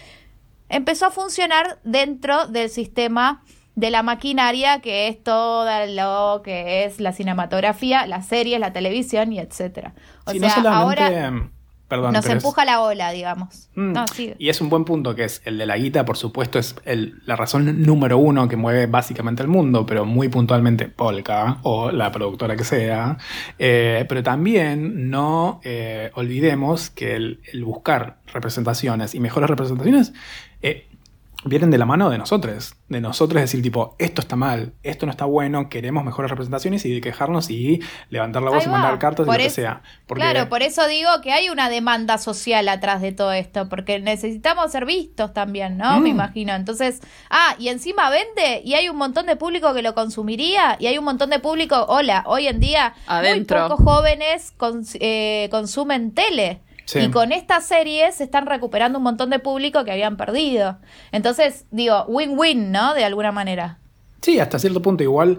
[0.69, 3.43] empezó a funcionar dentro del sistema
[3.75, 9.33] de la maquinaria que es todo lo que es la cinematografía, las series, la televisión
[9.33, 9.93] y etcétera.
[10.25, 11.03] O Sí, sea, no solamente.
[11.03, 11.51] ahora
[11.87, 13.69] Perdón, nos es- empuja la ola, digamos.
[13.75, 14.05] Mm, No.
[14.39, 17.21] Y es un buen punto que es el de la guita, por supuesto, es el-
[17.25, 22.11] la razón número uno que mueve básicamente el mundo, pero muy puntualmente Polka o la
[22.11, 23.17] productora que sea.
[23.59, 30.13] Eh, pero también no eh, olvidemos que el, el buscar representaciones y mejores representaciones
[30.61, 30.87] eh,
[31.45, 32.75] vienen de la mano de nosotros.
[32.89, 36.93] De nosotros decir, tipo, esto está mal, esto no está bueno, queremos mejores representaciones y
[36.93, 39.81] de quejarnos y levantar la voz Ahí y mandar cartas y lo que sea.
[40.07, 43.99] Porque- Claro, por eso digo que hay una demanda social atrás de todo esto, porque
[43.99, 45.99] necesitamos ser vistos también, ¿no?
[45.99, 46.03] Mm.
[46.03, 46.53] Me imagino.
[46.53, 50.87] Entonces, ah, y encima vende y hay un montón de público que lo consumiría y
[50.87, 53.59] hay un montón de público, hola, hoy en día Adentro.
[53.61, 56.61] muy pocos jóvenes cons- eh, consumen tele.
[56.85, 56.99] Sí.
[56.99, 60.77] Y con estas series se están recuperando un montón de público que habían perdido.
[61.11, 62.93] Entonces, digo, win-win, ¿no?
[62.93, 63.79] De alguna manera.
[64.21, 65.03] Sí, hasta cierto punto.
[65.03, 65.37] Igual,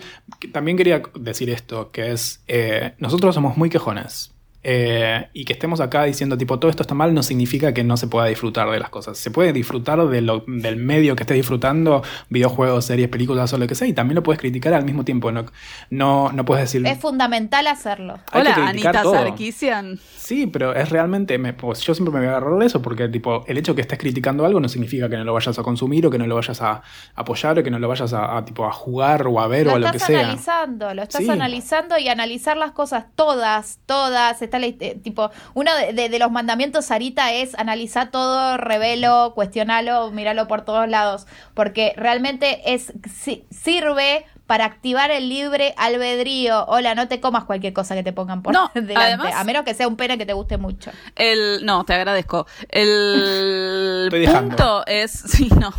[0.53, 4.36] también quería decir esto, que es, eh, nosotros somos muy quejones.
[4.69, 7.97] Eh, y que estemos acá diciendo, tipo, todo esto está mal, no significa que no
[7.97, 9.17] se pueda disfrutar de las cosas.
[9.17, 13.69] Se puede disfrutar de lo- del medio que estés disfrutando, videojuegos, series, películas o lo
[13.69, 15.31] que sea, y también lo puedes criticar al mismo tiempo.
[15.31, 15.45] No,
[15.91, 16.85] no, no puedes decir...
[16.85, 18.19] Es fundamental hacerlo.
[18.33, 19.13] Hay Hola, Anita todo.
[19.15, 20.01] Sarkisian.
[20.17, 23.09] Sí, pero es realmente, me- pues yo siempre me voy a agarrar de eso, porque
[23.09, 25.63] tipo, el hecho de que estés criticando algo no significa que no lo vayas a
[25.63, 26.83] consumir o que no lo vayas a
[27.15, 29.71] apoyar o que no lo vayas a, a, tipo, a jugar o a ver o
[29.71, 30.21] a lo lo que estás sea.
[30.23, 31.31] analizando, lo estás Sí.
[31.31, 34.43] analizando y analizar las cosas todas, todas.
[34.65, 39.33] Está la- eh, tipo, uno de, de- de los mandamientos, Sarita, es analizar todo, revelo,
[39.35, 41.27] cuestionalo, míralo por todos lados.
[41.55, 46.65] Porque realmente es si- sirve para activar el libre albedrío.
[46.69, 48.95] Hola, no te comas cualquier cosa que te pongan por No, delante.
[48.97, 50.91] además- a menos que sea un pene que te guste mucho.
[51.17, 52.47] El, no, te agradezco.
[52.69, 54.49] El Estoy dejando.
[54.57, 55.73] punto es, sí, no,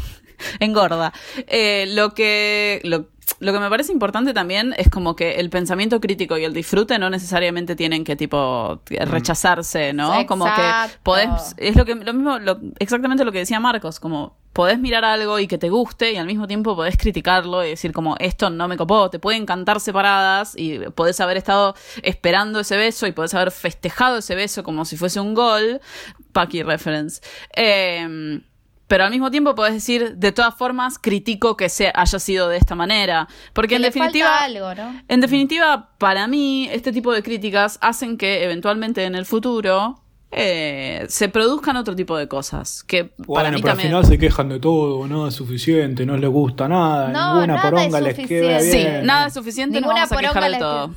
[0.60, 1.14] engorda.
[1.48, 3.08] Eh, lo que, lo,
[3.40, 6.98] lo que me parece importante también es como que el pensamiento crítico y el disfrute
[7.00, 10.26] no necesariamente tienen que tipo rechazarse, ¿no?
[10.26, 11.00] Como que Exacto.
[11.04, 15.06] podés, es lo que, lo mismo, lo- exactamente lo que decía Marcos, como podés mirar
[15.06, 18.50] algo y que te guste y al mismo tiempo podés criticarlo y decir como esto
[18.50, 23.12] no me copó, te pueden cantar separadas y podés haber estado esperando ese beso y
[23.12, 25.80] podés haber festejado ese beso como si fuese un gol,
[26.32, 27.22] Paki reference.
[27.56, 28.42] Eh,
[28.88, 32.58] pero al mismo tiempo podés decir, de todas formas, critico que se haya sido de
[32.58, 33.28] esta manera.
[33.54, 34.28] Porque Que en le definitiva.
[34.30, 35.02] falta algo, ¿no?
[35.08, 41.06] En definitiva, para mí, este tipo de críticas hacen que eventualmente en el futuro eh,
[41.08, 42.84] se produzcan otro tipo de cosas.
[42.84, 46.18] Que para Bueno, mí pero al final se quejan de todo, nada es suficiente, no
[46.18, 48.72] les gusta nada, No, ninguna nada poronga es les queda suficiente.
[48.72, 49.06] Sí, bien.
[49.06, 50.96] nada es suficiente, Ninguna nos vamos a quejar poronga de les todo.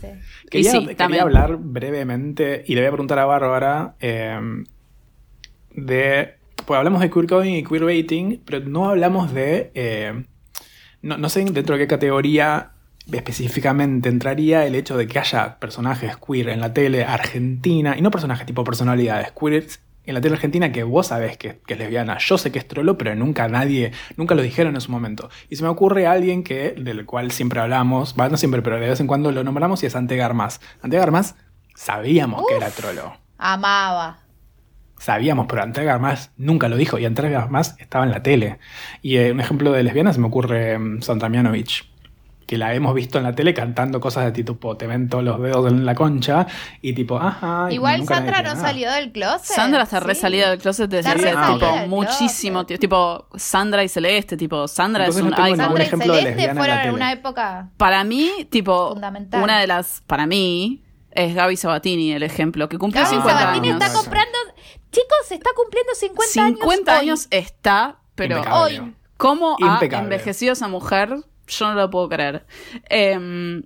[0.50, 1.22] Quería, sí, quería también.
[1.22, 4.38] hablar brevemente, y le voy a preguntar a Bárbara, eh,
[5.74, 6.39] de...
[6.70, 9.72] Pues hablamos de queercoding y queerbaiting, pero no hablamos de...
[9.74, 10.24] eh,
[11.02, 12.74] no, no sé dentro de qué categoría
[13.10, 18.12] específicamente entraría el hecho de que haya personajes queer en la tele argentina, y no
[18.12, 19.66] personajes tipo personalidades, queer
[20.04, 22.68] en la tele argentina que vos sabés que, que es lesbiana, yo sé que es
[22.68, 25.28] trolo, pero nunca nadie, nunca lo dijeron en su momento.
[25.48, 28.90] Y se me ocurre alguien que, del cual siempre hablamos, va, no siempre, pero de
[28.90, 30.60] vez en cuando lo nombramos y es Ante Garmas.
[30.82, 31.34] Ante Garmas
[31.74, 33.16] sabíamos que era trolo.
[33.38, 34.29] Amaba.
[35.00, 38.58] Sabíamos, pero Ante Garmas nunca lo dijo y Ante Garmas estaba en la tele.
[39.00, 41.88] Y eh, un ejemplo de lesbiana se me ocurre mm, Sandra Mianovich,
[42.46, 45.40] que la hemos visto en la tele cantando cosas de tipo, te ven todos los
[45.40, 46.46] dedos en la concha
[46.82, 47.68] y tipo, ajá.
[47.70, 48.60] Igual Sandra no nada.
[48.60, 49.56] salió del closet.
[49.56, 50.20] Sandra está re Sí.
[50.20, 52.80] salida del closet desde hace tipo, muchísimo tiempo.
[52.80, 56.54] Tipo Sandra y Celeste, tipo Sandra Entonces es un no Sandra y ejemplo de Celeste
[56.54, 57.70] fueron en una época.
[57.78, 59.42] Para mí, tipo, Fundamental.
[59.42, 60.82] una de las, para mí,
[61.12, 63.82] es Gaby Sabatini el ejemplo, que cumplió Gaby 50 Sabatini años.
[63.82, 64.38] está comprando.
[64.90, 66.58] Chicos, está cumpliendo 50, años.
[66.60, 66.98] 50 hoy.
[66.98, 68.80] años está, pero Impecable.
[68.80, 68.94] hoy.
[69.16, 71.14] ¿Cómo ha envejecido esa mujer?
[71.46, 72.46] Yo no lo puedo creer.
[72.88, 73.62] Eh,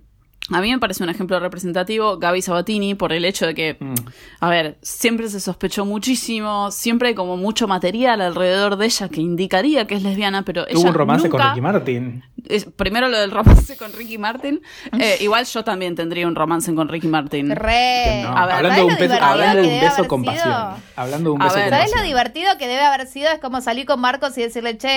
[0.51, 3.93] a mí me parece un ejemplo representativo Gaby Sabatini por el hecho de que, Mm.
[4.41, 9.21] a ver, siempre se sospechó muchísimo, siempre hay como mucho material alrededor de ella que
[9.21, 12.23] indicaría que es lesbiana, pero Tuvo ella un romance con Ricky Martin.
[12.47, 14.61] es- primero lo del romance con Ricky Martin.
[14.99, 17.49] Eh, igual yo también tendría un romance con Ricky Martin.
[17.55, 18.03] Re.
[18.05, 18.37] Que no.
[18.37, 20.33] a ver, hablando, de ¿sabes un lo beso, divertido hablando de un beso con sido?
[20.35, 20.83] pasión.
[20.95, 21.63] Hablando de un A beso ver.
[21.65, 22.07] con ¿Sabes lo pasión.
[22.07, 23.29] divertido que debe haber sido?
[23.31, 24.87] Es como salir con Marcos y decirle, che,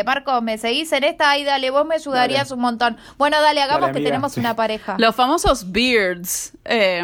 [0.00, 1.30] eh, Marcos, ¿me seguís en esta?
[1.30, 2.98] Ay, dale, vos me ayudarías un montón.
[3.16, 4.40] Bueno, dale, hagamos Dale, que tenemos sí.
[4.40, 4.81] una pareja.
[4.98, 6.52] Los famosos beards.
[6.64, 7.02] Eh,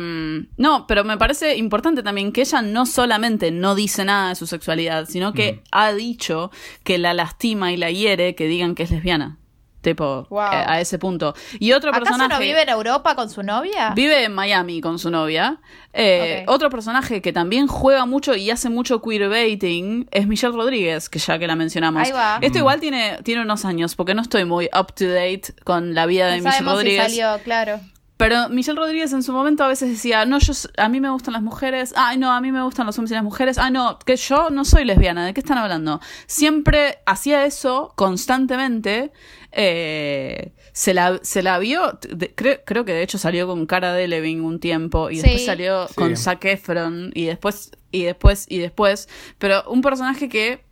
[0.57, 4.47] no, pero me parece importante también que ella no solamente no dice nada de su
[4.47, 5.59] sexualidad, sino que Mm.
[5.73, 6.51] ha dicho
[6.85, 9.38] que la lastima y la hiere que digan que es lesbiana.
[9.81, 10.41] Tipo, Wow.
[10.53, 11.35] eh, a ese punto.
[11.61, 12.35] Y otro ¿Acaso personaje.
[12.35, 13.93] no vive en Europa con su novia?
[13.95, 15.61] Vive en Miami con su novia.
[15.93, 16.45] Eh.
[16.49, 21.39] Otro personaje que también juega mucho y hace mucho queerbaiting es Michelle Rodríguez, que ya
[21.39, 22.03] que la mencionamos.
[22.05, 22.39] Ahí va.
[22.41, 22.63] Esto Mm.
[22.63, 26.27] igual tiene, tiene unos años, porque no estoy muy up to date con la vida
[26.27, 27.17] de No Michelle sabemos si Rodríguez.
[27.17, 27.81] salió, claro.
[28.19, 31.33] Pero Michelle Rodríguez en su momento a veces decía, no, yo, a mí me gustan
[31.33, 33.99] las mujeres, ay no, a mí me gustan los hombres y las mujeres, ay no,
[34.01, 36.01] que yo no soy lesbiana, ¿de qué están hablando?
[36.27, 39.13] Siempre hacía eso constantemente,
[39.53, 43.93] eh, se, la, se la vio, de- creo, creo que de hecho salió con Cara
[43.95, 45.23] Delevingne un tiempo y Sí.
[45.23, 45.95] después salió Sí.
[45.95, 49.09] con Zac Efron y después, y después, y después,
[49.39, 50.67] pero un personaje que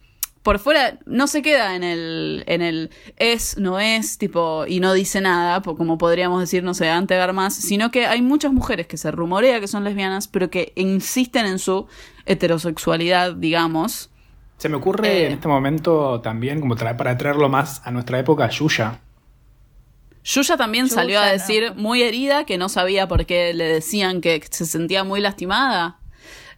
[0.47, 4.92] por fuera no se queda en el, en el es, no es, tipo, y no
[4.92, 8.97] dice nada, como podríamos decir, no sé, ante más, sino que hay muchas mujeres que
[8.97, 11.88] se rumorea que son lesbianas, pero que insisten en su
[12.26, 14.09] heterosexualidad, digamos.
[14.59, 15.26] Se me ocurre Eh.
[15.26, 19.01] en este momento también, como tra- para traerlo más a nuestra época, Yuya.
[20.22, 21.32] Yuya también Yuya, salió a no.
[21.32, 25.99] decir muy herida que no sabía por qué le decían que se sentía muy lastimada.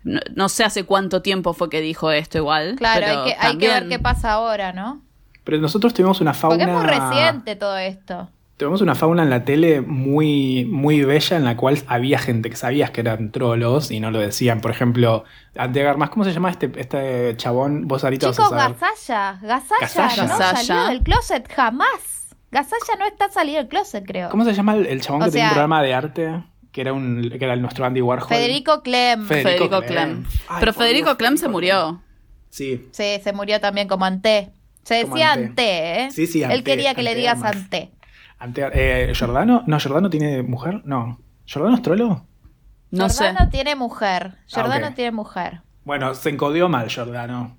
[0.05, 2.77] No, no sé hace cuánto tiempo fue que dijo esto igual.
[2.77, 5.03] Claro, pero hay que, hay que ver qué pasa ahora, ¿no?
[5.45, 6.59] Pero nosotros tuvimos una fauna.
[6.59, 8.29] Porque es muy reciente todo esto.
[8.59, 12.57] Tuvimos una fauna en la tele muy, muy bella en la cual había gente que
[12.57, 14.61] sabías que eran trolos y no lo decían.
[14.61, 15.25] Por ejemplo,
[15.55, 17.87] de Garmas, ¿cómo se llama este, este chabón?
[17.87, 18.77] Vos ahorita Chicos, vas a saber.
[18.79, 19.39] Gasalla.
[19.41, 20.27] Gasalla Gasalla.
[20.27, 22.35] no salió del closet jamás.
[22.51, 24.29] Gasalla no está salido del closet, creo.
[24.29, 26.43] ¿Cómo se llama el, el chabón O que tenía un programa de arte?
[26.73, 28.29] Que era, un, que era el nuestro Andy Warhol.
[28.29, 29.23] Federico Clem.
[29.27, 30.23] Fe- Federico, Federico Clem.
[30.25, 30.41] Clem.
[30.49, 32.03] Ay, Pero Federico Dios, Clem se murió.
[32.51, 32.89] Sí.
[32.93, 34.53] Sí, se murió también como Anté.
[34.85, 35.33] Se Como decía.
[35.33, 36.11] Anté, ¿eh?
[36.11, 37.43] Sí, sí, Él Anté, quería que le digas.
[37.43, 37.91] Anté.
[38.39, 39.64] Ante, eh, ¿Jordano?
[39.66, 40.83] No, ¿Jordano tiene mujer?
[40.85, 41.19] No.
[41.51, 42.27] ¿Jordano es trolo?
[42.91, 43.25] No sé.
[43.27, 44.35] Jordano tiene mujer.
[44.37, 44.95] Ah, Jordano ok.
[44.95, 45.61] tiene mujer.
[45.85, 47.59] Bueno, se encodió mal Jordano.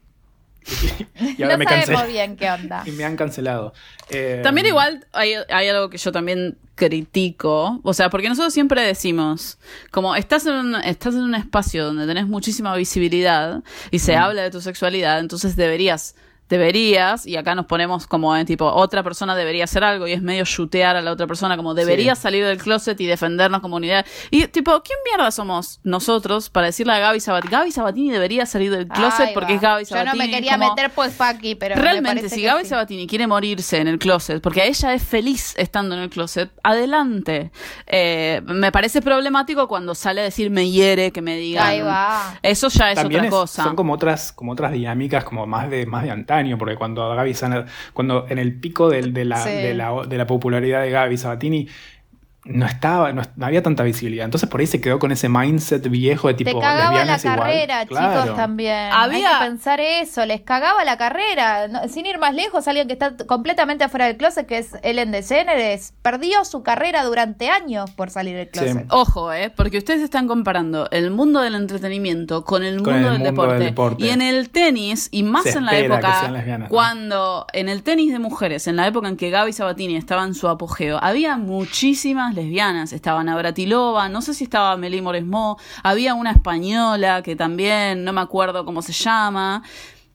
[1.37, 2.11] y ahora no me sabemos cancelé.
[2.11, 2.83] bien qué onda.
[2.85, 3.73] Y me han cancelado.
[4.09, 8.81] Eh, También igual hay, hay algo que yo también critico, o sea, porque nosotros siempre
[8.81, 9.57] decimos,
[9.91, 14.43] como estás en un, estás en un espacio donde tenés muchísima visibilidad y se habla
[14.43, 16.15] de tu sexualidad, entonces deberías
[16.49, 20.21] deberías, y acá nos ponemos como en tipo, otra persona debería hacer algo y es
[20.21, 22.21] medio chutear a la otra persona, como debería Sí.
[22.23, 24.05] salir del closet y defendernos como unidad.
[24.31, 27.51] Y tipo, ¿quién mierda somos nosotros para decirle a Gaby Sabatini?
[27.51, 29.55] Gaby Sabatini debería salir del closet porque va.
[29.55, 30.17] es Gaby Yo Sabatini.
[30.17, 32.69] no me quería como- meter pues aquí, pero me Realmente, si que Gaby sí.
[32.69, 37.51] Sabatini quiere morirse en el closet, porque ella es feliz estando en el closet, adelante.
[37.87, 41.67] Eh, me parece problemático cuando sale a decir me hiere, que me digan.
[41.67, 42.39] Ahí va.
[42.41, 43.63] Eso ya es También otra es- cosa.
[43.63, 47.33] son como otras, como otras dinámicas, como más de, más de antaño, porque cuando Gaby
[47.33, 49.49] Sana- cuando en el pico del- de, la, Sí.
[49.51, 51.67] de, la, de la popularidad de Gaby Sabatini,
[52.45, 54.25] no estaba, no, no había tanta visibilidad.
[54.25, 57.21] Entonces por ahí se quedó con ese mindset viejo de tipo Te cagaba la igual.
[57.37, 58.21] carrera, Claro.
[58.23, 58.89] chicos, también.
[58.91, 61.67] Había- Hay que pensar eso, les cagaba la carrera.
[61.67, 65.11] No, sin ir más lejos, alguien que está completamente afuera del closet, que es Ellen
[65.11, 68.77] DeGeneres, perdió su carrera durante años por salir del closet.
[68.83, 68.85] Sí.
[68.89, 73.03] Ojo, eh, porque ustedes están comparando el mundo del entretenimiento con el mundo, Con el
[73.03, 73.53] del, mundo deporte.
[73.55, 74.05] del deporte.
[74.05, 76.73] Y en el tenis, y más Se en la época, sean lesbianas, ¿no?
[76.73, 80.33] cuando en el tenis de mujeres, en la época en que Gaby Sabatini estaba en
[80.33, 82.93] su apogeo, había muchísimas lesbianas.
[82.93, 88.21] Estaba Navratilova, no sé si estaba Meli Moresmo, había una española que también, no me
[88.21, 89.61] acuerdo cómo se llama.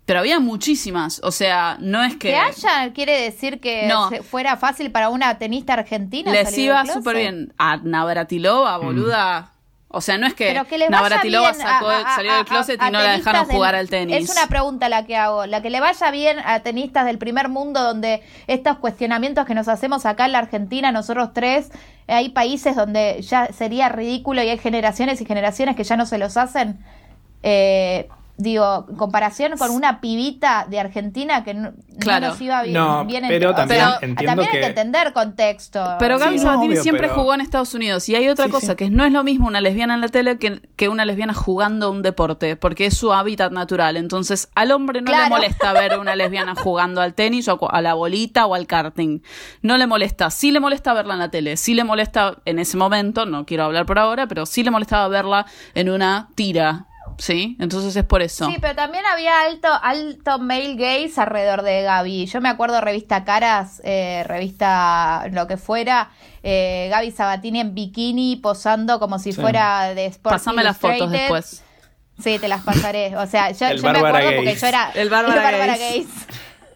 [0.06, 2.28] Pero había muchísimas, o sea, no es que...
[2.28, 4.10] Que haya quiere decir que No.
[4.10, 6.30] se- fuera fácil para una tenista argentina.
[6.30, 7.54] Les salir iba súper bien.
[7.56, 9.53] A Navratilova, boluda.
[9.94, 12.90] O sea, no es que que Navratilova sacó, a- a- salió del closet a y
[12.90, 14.28] no la dejaron del- jugar al tenis.
[14.28, 15.46] Es una pregunta la que hago.
[15.46, 19.68] La que le vaya bien a tenistas del primer mundo, donde estos cuestionamientos que nos
[19.68, 21.70] hacemos acá en la Argentina, nosotros tres,
[22.08, 26.18] hay países donde ya sería ridículo y hay generaciones y generaciones que ya no se
[26.18, 26.78] los hacen.
[27.42, 31.72] Eh, digo, en comparación con una pibita de Argentina que no,
[32.04, 34.66] no nos iba bien, No, bien en- pero o sea, también entiendo también hay que-
[34.66, 35.96] entender contexto.
[36.00, 38.08] Pero Gaby Sí, no, siempre pero- jugó en Estados Unidos.
[38.08, 38.76] Y hay otra Sí, cosa, sí.
[38.76, 41.90] que no es lo mismo una lesbiana en la tele que, que una lesbiana jugando
[41.90, 43.96] un deporte, porque es su hábitat natural.
[43.96, 47.68] Entonces, al hombre no le molesta ver una lesbiana jugando al tenis o a cu-
[47.70, 49.20] a la bolita o al karting.
[49.62, 50.30] No le molesta.
[50.30, 51.56] Sí le molesta verla en la tele.
[51.56, 55.06] Sí le molesta en ese momento, no quiero hablar por ahora, pero sí le molestaba
[55.08, 56.86] verla en una tira.
[57.18, 57.56] ¿Sí?
[57.60, 58.46] Entonces es por eso.
[58.50, 62.26] Sí, pero también había alto, alto male gaze alrededor de Gaby.
[62.26, 66.10] Yo me acuerdo revista Caras, eh, revista lo que fuera,
[66.42, 69.40] eh, Gaby Sabatini en bikini posando como si Sí.
[69.40, 71.62] fuera de Sports Pasame las fotos después.
[72.22, 73.16] Sí, te las pasaré.
[73.16, 75.50] O sea, yo, me acuerdo porque yo era El Bárbara.
[75.76, 76.06] Gaze.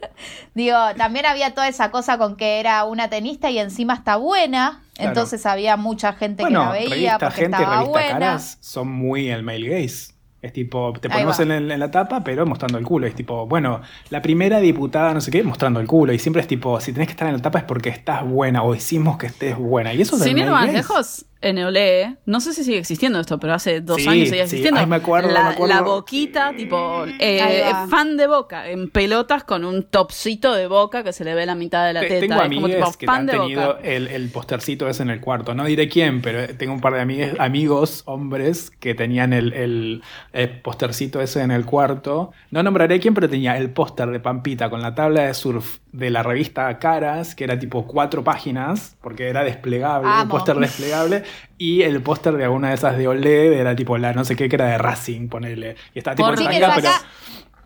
[0.54, 4.82] Digo, también había toda esa cosa con que era una tenista y encima está buena.
[4.94, 5.10] Claro.
[5.10, 8.12] Entonces había mucha gente Bueno, que la veía revista porque Gente y estaba revista buena.
[8.18, 10.12] Caras son muy el male gaze.
[10.40, 13.08] Es tipo, te ponemos en, la tapa, pero mostrando el culo.
[13.08, 13.80] Es tipo, bueno,
[14.10, 16.12] la primera diputada, no sé qué, mostrando el culo.
[16.12, 18.62] Y siempre es tipo, si tenés que estar en la tapa es porque estás buena
[18.62, 19.92] o decimos que estés buena.
[19.94, 23.54] Y eso Sin ir más lejos, en Olé, no sé si sigue existiendo esto, pero
[23.54, 24.56] hace dos Sí, años seguía sí.
[24.56, 24.80] existiendo.
[24.80, 25.74] Ay, me acuerdo, la, me acuerdo.
[25.74, 31.12] la boquita, tipo, eh, fan de boca, en pelotas con un topcito de boca que
[31.12, 32.20] se le ve la mitad de la Te- teta.
[32.20, 33.80] Tengo como tipo que han tenido boca.
[33.82, 35.54] el, el postercito ese en el cuarto.
[35.54, 40.02] No diré quién, pero tengo un par de amigues, amigos, hombres, que tenían el, el-
[40.32, 42.32] el postercito ese en el cuarto.
[42.50, 46.10] No nombraré quién, pero tenía el póster de Pampita con la tabla de surf de
[46.10, 51.22] la revista Caras, que era tipo cuatro páginas, porque era desplegable, un póster desplegable,
[51.58, 54.48] y el póster de alguna de esas de OLED era tipo la no sé qué,
[54.48, 55.76] que era de Racing, ponele.
[55.94, 56.90] Y estaba tipo Por en tanga, pero...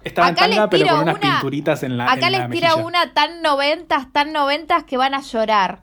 [0.04, 2.38] Estaba en Acá les tanga, pero con unas una- pinturitas en la Acá en la
[2.48, 2.86] les tira mejilla.
[2.86, 5.82] una tan noventas, tan noventas que van a llorar.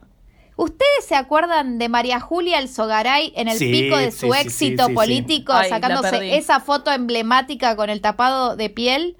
[0.56, 4.38] ¿Ustedes se acuerdan de María Julia Alzogaray en el Sí, pico de sí, su sí,
[4.40, 4.94] sí, éxito sí, sí.
[4.94, 9.16] político, Ay, sacándose esa foto emblemática con el tapado de piel?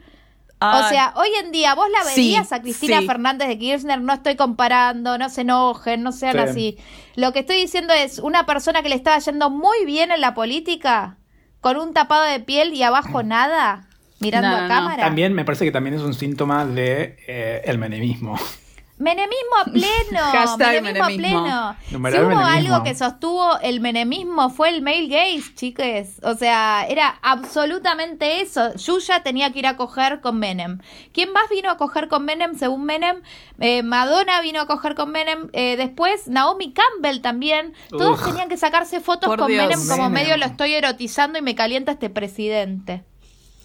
[0.62, 3.06] O Ay, sea, hoy en día vos la Sí, verías a Cristina sí.
[3.06, 6.38] Fernández de Kirchner, no estoy comparando, no se enojen, no sean Sí.
[6.38, 6.78] así.
[7.16, 10.34] Lo que estoy diciendo es una persona que le estaba yendo muy bien en la
[10.34, 11.16] política,
[11.61, 13.86] con un tapado de piel y abajo nada,
[14.20, 14.68] mirando No, a no.
[14.68, 15.02] cámara.
[15.04, 18.36] También me parece que también es un síntoma de eh, el menemismo.
[19.01, 20.20] Menemismo a pleno.
[20.32, 21.38] Hashtag menemismo, menemismo.
[21.46, 21.76] a pleno.
[21.88, 22.44] Si hubo menemismo.
[22.44, 26.20] algo que sostuvo el menemismo fue el male gaze, chiques.
[26.22, 28.74] O sea, era absolutamente eso.
[28.74, 30.80] Yuya tenía que ir a coger con Menem.
[31.14, 33.22] ¿Quién más vino a coger con Menem según Menem?
[33.59, 35.48] Eh, Madonna vino a coger con Menem.
[35.55, 37.72] Eh, después Naomi Campbell también.
[37.88, 39.66] Todos tenían que sacarse fotos con Dios.
[39.66, 40.12] Menem como Menem.
[40.12, 43.03] medio lo estoy erotizando y me calienta este presidente.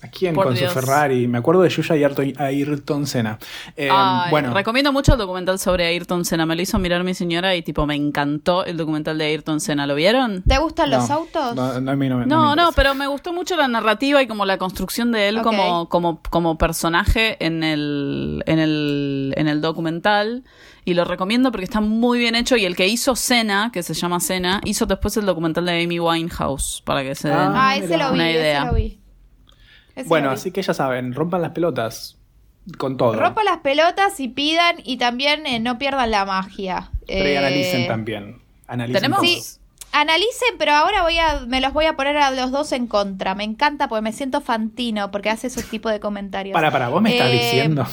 [0.06, 0.72] ¿A quién Por con Dios.
[0.72, 1.28] su Ferrari?
[1.28, 3.38] Me acuerdo de Yuya y Ayrton, Ayrton Senna.
[3.76, 6.46] Eh, Ay, bueno, recomiendo mucho el documental sobre Ayrton Senna.
[6.46, 9.86] Me lo hizo mirar mi señora y tipo me encantó el documental de Ayrton Senna.
[9.88, 10.44] ¿Lo vieron?
[10.44, 11.56] ¿Te gustan los autos?
[11.56, 14.22] No, no, a mí no, me- No, me no, pero me gustó mucho la narrativa
[14.22, 19.48] y como la construcción de él como, como, como personaje en el, en, el, en
[19.48, 20.44] el documental.
[20.88, 22.56] Y lo recomiendo porque está muy bien hecho.
[22.58, 26.00] Y el que hizo Cena, que se llama Cena, hizo después el documental de Amy
[26.00, 28.06] Winehouse, para que se den Ah, Ah, ese mira.
[28.06, 28.72] lo vi, una ese idea.
[30.06, 32.18] Bueno, así que ya saben, rompan las pelotas
[32.78, 33.14] con todo.
[33.14, 36.92] Rompa las pelotas y pidan y también eh, no pierdan la magia.
[37.08, 38.42] Pero y Eh, analicen también.
[38.68, 39.22] Analicen ¿Tenemos?
[39.22, 39.42] Sí,
[39.92, 43.36] analicen, pero ahora voy a, me los voy a poner a los dos en contra.
[43.36, 46.54] Me encanta porque me siento fantino porque hace ese tipo de comentarios.
[46.54, 47.86] Para, para, vos me estás Eh, diciendo.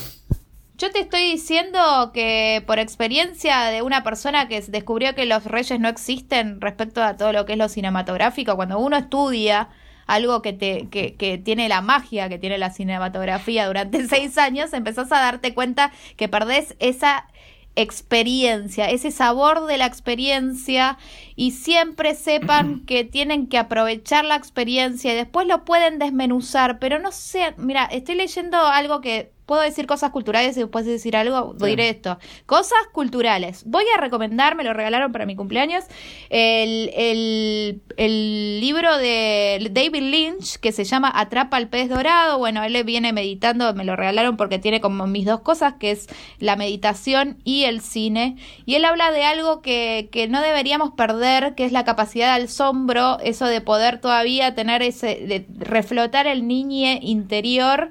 [0.79, 5.79] Yo te estoy diciendo que por experiencia de una persona que descubrió que los reyes
[5.79, 9.69] no existen respecto a todo lo que es lo cinematográfico, cuando uno estudia
[10.15, 14.73] algo que, te, que, que tiene la magia que tiene la cinematografía durante seis años,
[14.73, 17.27] empezás a darte cuenta que perdés esa
[17.75, 20.99] experiencia, ese sabor de la experiencia
[21.37, 26.99] y siempre sepan que tienen que aprovechar la experiencia y después lo pueden desmenuzar, pero
[26.99, 31.17] no sé, mira, estoy leyendo algo que puedo decir cosas culturales y después de decir
[31.17, 32.19] algo diré esto.
[32.47, 33.65] Cosas culturales.
[33.67, 35.85] Voy a recomendar, me lo regalaron para mi cumpleaños,
[36.31, 42.39] el, el, el libro de David Lynch que se llama Atrapa al pez dorado.
[42.39, 46.09] Bueno, él viene meditando, me lo regalaron porque tiene como mis dos cosas, que es
[46.39, 48.37] la meditación y el cine.
[48.67, 52.47] Y él habla de algo que, que no deberíamos perder, que es la capacidad del
[52.47, 57.91] asombro, eso de poder todavía tener ese, de reflotar el niñe interior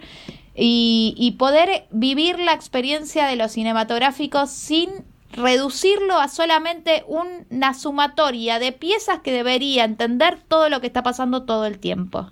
[0.56, 4.90] y, y poder vivir la experiencia de los cinematográficos sin
[5.34, 11.44] reducirlo a solamente una sumatoria de piezas que debería entender todo lo que está pasando
[11.44, 12.32] todo el tiempo.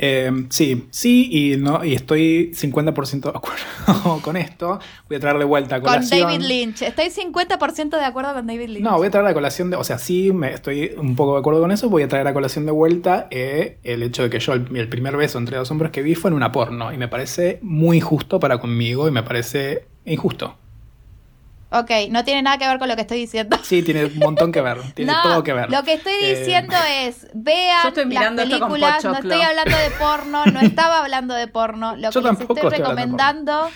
[0.00, 4.78] Eh, sí, sí y no y estoy 50% de acuerdo con esto.
[5.08, 6.20] Voy a traer de vuelta a Con colación.
[6.20, 6.82] David Lynch.
[6.82, 8.84] Estoy 50% de acuerdo con David Lynch.
[8.84, 11.40] No, voy a traer a colación de, o sea, sí, me estoy un poco de
[11.40, 11.90] acuerdo con eso.
[11.90, 14.88] Voy a traer a colación de vuelta eh, el hecho de que yo el, el
[14.88, 17.96] primer beso entre dos hombres que vi fue en una porno y me parece muy
[17.96, 20.56] injusto para conmigo y me parece injusto.
[21.70, 23.58] Ok, no tiene nada que ver con lo que estoy diciendo.
[23.62, 25.70] Sí, tiene un montón que ver, tiene no, todo que ver.
[25.70, 29.14] Lo que estoy Eh, diciendo es, vean Yo estoy las mirando esto con películas, no
[29.18, 31.96] estoy hablando de porno, no estaba hablando de porno.
[31.96, 33.70] Lo Yo que les estoy estoy hablando de recomendando,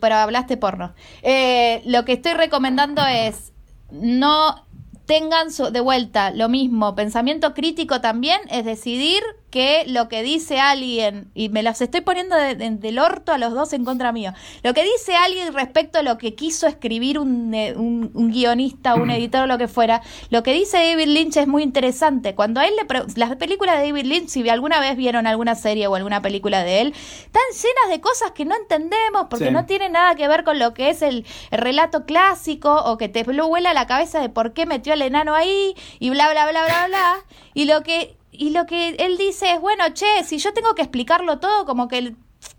[0.00, 0.94] pero hablaste porno.
[1.22, 3.52] Eh, lo que estoy recomendando es,
[3.90, 4.64] no
[5.06, 9.22] tengan su- de vuelta lo mismo, pensamiento crítico también, es decidir
[9.54, 13.38] que lo que dice alguien, y me las estoy poniendo de- de- del orto a
[13.38, 14.32] los dos en contra mío,
[14.64, 18.96] lo que dice alguien respecto a lo que quiso escribir un, eh, un- un guionista,
[18.96, 22.34] un editor o lo que fuera, lo que dice David Lynch es muy interesante.
[22.34, 22.84] Cuando a él le...
[23.14, 26.80] Las películas de David Lynch, si alguna vez vieron alguna serie o alguna película de
[26.80, 29.50] él, están llenas de cosas que no entendemos porque Sí.
[29.52, 33.08] no tiene nada que ver con lo que es el, el relato clásico o que
[33.08, 36.64] te vuela la cabeza de por qué metió al enano ahí y bla bla bla
[36.64, 37.14] bla bla
[37.54, 40.82] y lo que y lo que él dice es bueno che si yo tengo que
[40.82, 42.14] explicarlo todo como que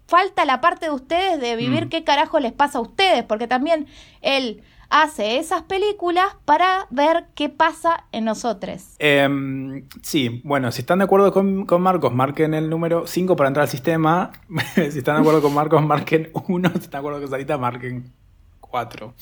[0.08, 1.90] falta la parte de ustedes de vivir Mm.
[1.90, 3.88] qué carajo les pasa a ustedes porque también
[4.22, 11.00] él hace esas películas para ver qué pasa en nosotros Em, sí, bueno, si están
[11.00, 14.32] de acuerdo con, con Marcos, marquen el número 5 para entrar al sistema.
[14.76, 16.70] si están de acuerdo con Marcos, marquen 1.
[16.70, 18.12] Si están de acuerdo con Sarita, marquen
[18.62, 19.14] 4.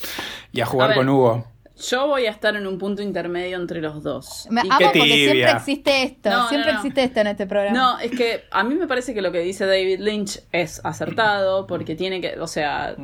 [0.51, 1.45] Y a jugar A con Hugo.
[1.75, 4.47] Yo voy a estar en un punto intermedio entre los dos.
[4.51, 5.15] me Y amo qué porque tibia.
[5.31, 6.77] siempre existe esto No, no, siempre no.
[6.77, 9.39] existe esto en este programa No, es que a mí me parece que lo que
[9.39, 12.95] dice David Lynch es acertado porque tiene que, o sea,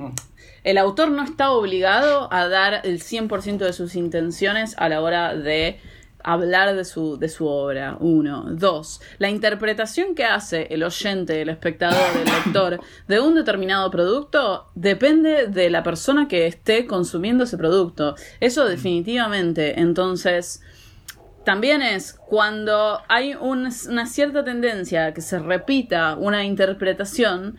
[0.63, 5.35] el autor no está obligado a dar el 100% de sus intenciones a la hora
[5.35, 5.79] de
[6.31, 7.97] hablar de su, de su obra.
[7.99, 8.45] Uno.
[8.51, 9.01] Dos.
[9.17, 15.47] La interpretación que hace el oyente, el espectador, el lector de un determinado producto depende
[15.47, 18.15] de la persona que esté consumiendo ese producto.
[18.39, 19.79] Eso definitivamente.
[19.79, 20.61] Entonces...
[21.45, 27.57] También es cuando hay un- una cierta tendencia que se repita una interpretación,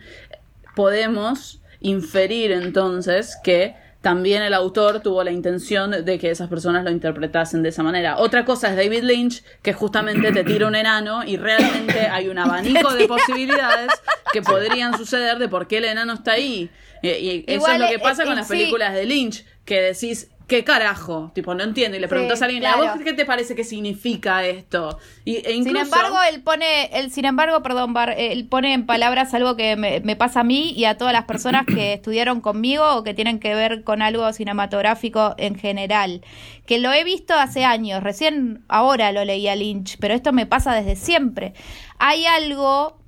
[0.75, 6.89] podemos inferir entonces que también el autor tuvo la intención de que esas personas lo
[6.89, 8.17] interpretasen de esa manera.
[8.17, 12.37] Otra cosa es David Lynch, que justamente te tira un enano y realmente hay un
[12.39, 13.91] abanico de posibilidades
[14.33, 16.71] que podrían suceder de por qué el enano está ahí.
[17.03, 18.53] Y, y eso Igual, es lo que eh, pasa con eh, las sí.
[18.53, 21.31] películas de Lynch, que decís, ¿qué carajo?
[21.33, 21.95] Tipo, no entiendo.
[21.95, 24.99] Y le Sí, preguntas a alguien, ¿a vos qué te parece que significa esto?
[25.23, 28.85] Y, e incluso, Sin embargo, él pone, él, sin embargo, perdón, Bar, él pone en
[28.85, 32.41] palabras algo que me, me pasa a mí y a todas las personas que estudiaron
[32.41, 36.21] conmigo o que tienen que ver con algo cinematográfico en general.
[36.65, 40.45] Que lo he visto hace años, recién ahora lo leí a Lynch, pero esto me
[40.45, 41.53] pasa desde siempre.
[41.97, 43.00] Hay algo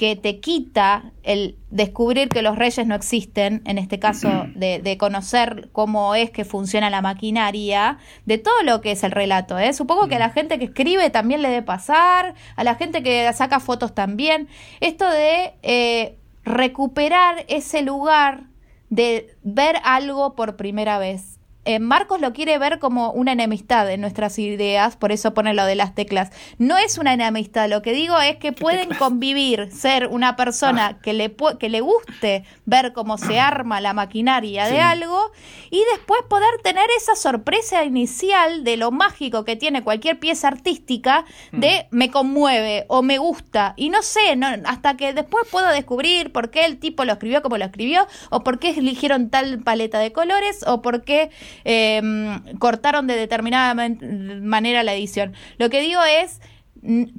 [0.00, 4.96] que te quita el descubrir que los reyes no existen, en este caso de, de
[4.96, 9.58] conocer cómo es que funciona la maquinaria, de todo lo que es el relato.
[9.58, 9.74] ¿eh?
[9.74, 13.30] Supongo que a la gente que escribe también le debe pasar, a la gente que
[13.34, 14.48] saca fotos también.
[14.80, 18.44] Esto de eh, recuperar ese lugar
[18.88, 21.39] de ver algo por primera vez.
[21.66, 25.66] Eh, Marcos lo quiere ver como una enemistad en nuestras ideas, por eso pone lo
[25.66, 26.30] de las teclas.
[26.58, 31.12] No es una enemistad, lo que digo es que pueden convivir, ser una persona que,
[31.12, 34.72] le, que le guste ver cómo se arma la maquinaria Sí.
[34.72, 35.32] de algo
[35.70, 41.24] y después poder tener esa sorpresa inicial de lo mágico que tiene cualquier pieza artística
[41.52, 43.74] de me conmueve o me gusta.
[43.76, 47.42] Y no sé, no, hasta que después puedo descubrir por qué el tipo lo escribió
[47.42, 51.30] como lo escribió o por qué eligieron tal paleta de colores o por qué
[51.64, 52.00] eh,
[52.58, 55.34] cortaron de determinada man- manera la edición.
[55.58, 56.40] Lo que digo es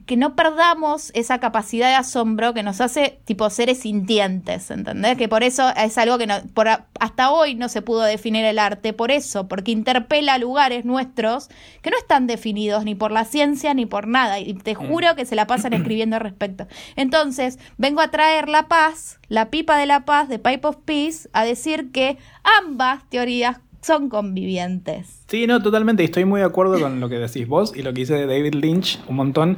[0.08, 5.18] que no perdamos esa capacidad de asombro que nos hace tipo seres sintientes, ¿entendés?
[5.18, 8.44] Que por eso es algo que no, por a- hasta hoy no se pudo definir
[8.44, 11.50] el arte, por eso, porque interpela lugares nuestros
[11.84, 15.28] que no están definidos ni por la ciencia ni por nada, y te juro que
[15.28, 16.66] se la pasan escribiendo al respecto.
[16.96, 21.30] Entonces, vengo a traer la paz, la pipa de la paz de Pipe of Peace,
[21.34, 22.18] a decir que
[22.64, 25.24] ambas teorías son convivientes.
[25.28, 26.04] Sí, no, totalmente.
[26.04, 28.56] y Estoy muy de acuerdo con lo que decís vos y lo que dice David
[28.56, 29.58] Lynch un montón.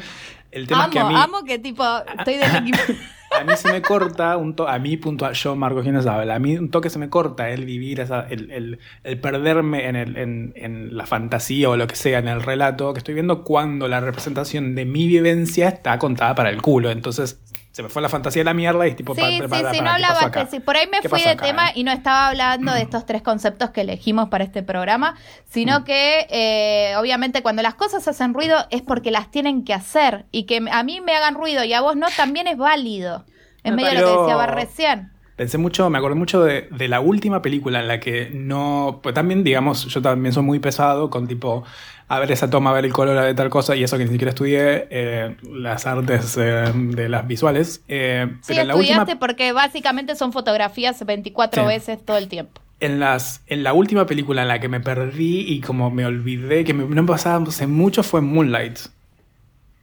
[0.52, 1.84] El tema amo, es que a mí, amo que tipo,
[2.18, 6.36] estoy a mí se me corta un to- a mí puntual, yo Marco Gines habla,
[6.36, 9.96] a mí un toque se me corta el vivir esa, el, el- el perderme en,
[9.96, 13.44] el, en, en la fantasía o lo que sea, en el relato que estoy viendo
[13.44, 16.92] cuando la representación de mi vivencia está contada para el culo.
[16.92, 17.42] Entonces
[17.74, 19.72] se me fue la fantasía de la mierda y es tipo, Sí, pa- sí, para-
[19.74, 20.60] sí, para- no ¿qué hablaba sí.
[20.62, 21.74] Por ahí me ¿Qué fui de acá, tema eh?
[21.76, 25.16] y no estaba hablando de estos tres conceptos que elegimos para este programa,
[25.50, 25.84] sino Mm.
[25.84, 30.44] que eh, obviamente cuando las cosas hacen ruido es porque las tienen que hacer y
[30.44, 33.26] que a mí me hagan ruido y a vos no también es válido.
[33.64, 35.12] En Me medio de lo que decía Bar recién.
[35.36, 39.00] Pensé mucho, me acordé mucho de, de la última película en la que no.
[39.02, 41.64] Pues también, digamos, yo también soy muy pesado con tipo.
[42.10, 44.12] A ver esa toma, a ver el color de tal cosa, y eso que ni
[44.12, 47.82] siquiera estudié, eh, las artes eh, de las visuales.
[47.88, 49.20] eh, Sí, pero en la estudiaste última.
[49.20, 51.68] porque básicamente son fotografías 24 Sí.
[51.68, 52.62] veces todo el tiempo.
[52.80, 56.66] En, las, en la última película en la que me perdí y como me olvidé,
[56.66, 58.78] que me, no pasaba hace mucho, fue Moonlight.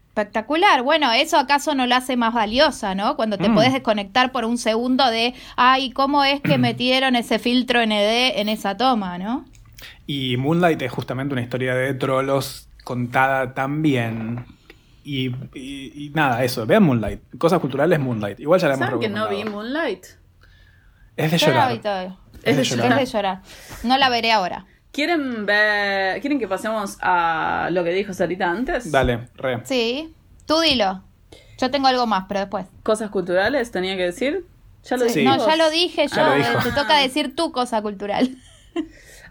[0.08, 0.82] Espectacular.
[0.82, 3.16] Bueno, eso acaso no la hace más valiosa, ¿no?
[3.16, 3.54] Cuando te Mm.
[3.54, 8.48] podés desconectar por un segundo de, ay, ¿cómo es que metieron ese filtro ND en
[8.48, 9.44] esa toma, ¿no?
[10.06, 14.44] Y Moonlight es justamente una historia de trolos contada tan bien.
[15.04, 17.20] Y, y- y nada, eso, vean Moonlight.
[17.38, 18.40] Cosas culturales, Moonlight.
[18.40, 19.44] Igual ya la hemos ¿Saben que no vi.
[19.44, 20.04] Moonlight?
[21.16, 21.72] Es de llorar.
[21.72, 22.92] Es de llorar.
[22.92, 23.42] Es de llorar.
[23.84, 24.66] No la veré ahora.
[24.92, 28.90] ¿Quieren ver, quieren que pasemos a lo que dijo Sarita antes?
[28.90, 29.60] Dale, re.
[29.64, 30.14] Sí.
[30.46, 31.02] Tú dilo.
[31.58, 32.66] Yo tengo algo más, pero después.
[32.82, 34.44] Cosas culturales, tenía que decir.
[34.84, 35.20] Ya lo Sí.
[35.20, 35.38] dijimos.
[35.38, 36.16] No, ya lo dije yo.
[36.16, 36.58] Ya lo.
[36.60, 38.36] Te toca decir tu cosa cultural.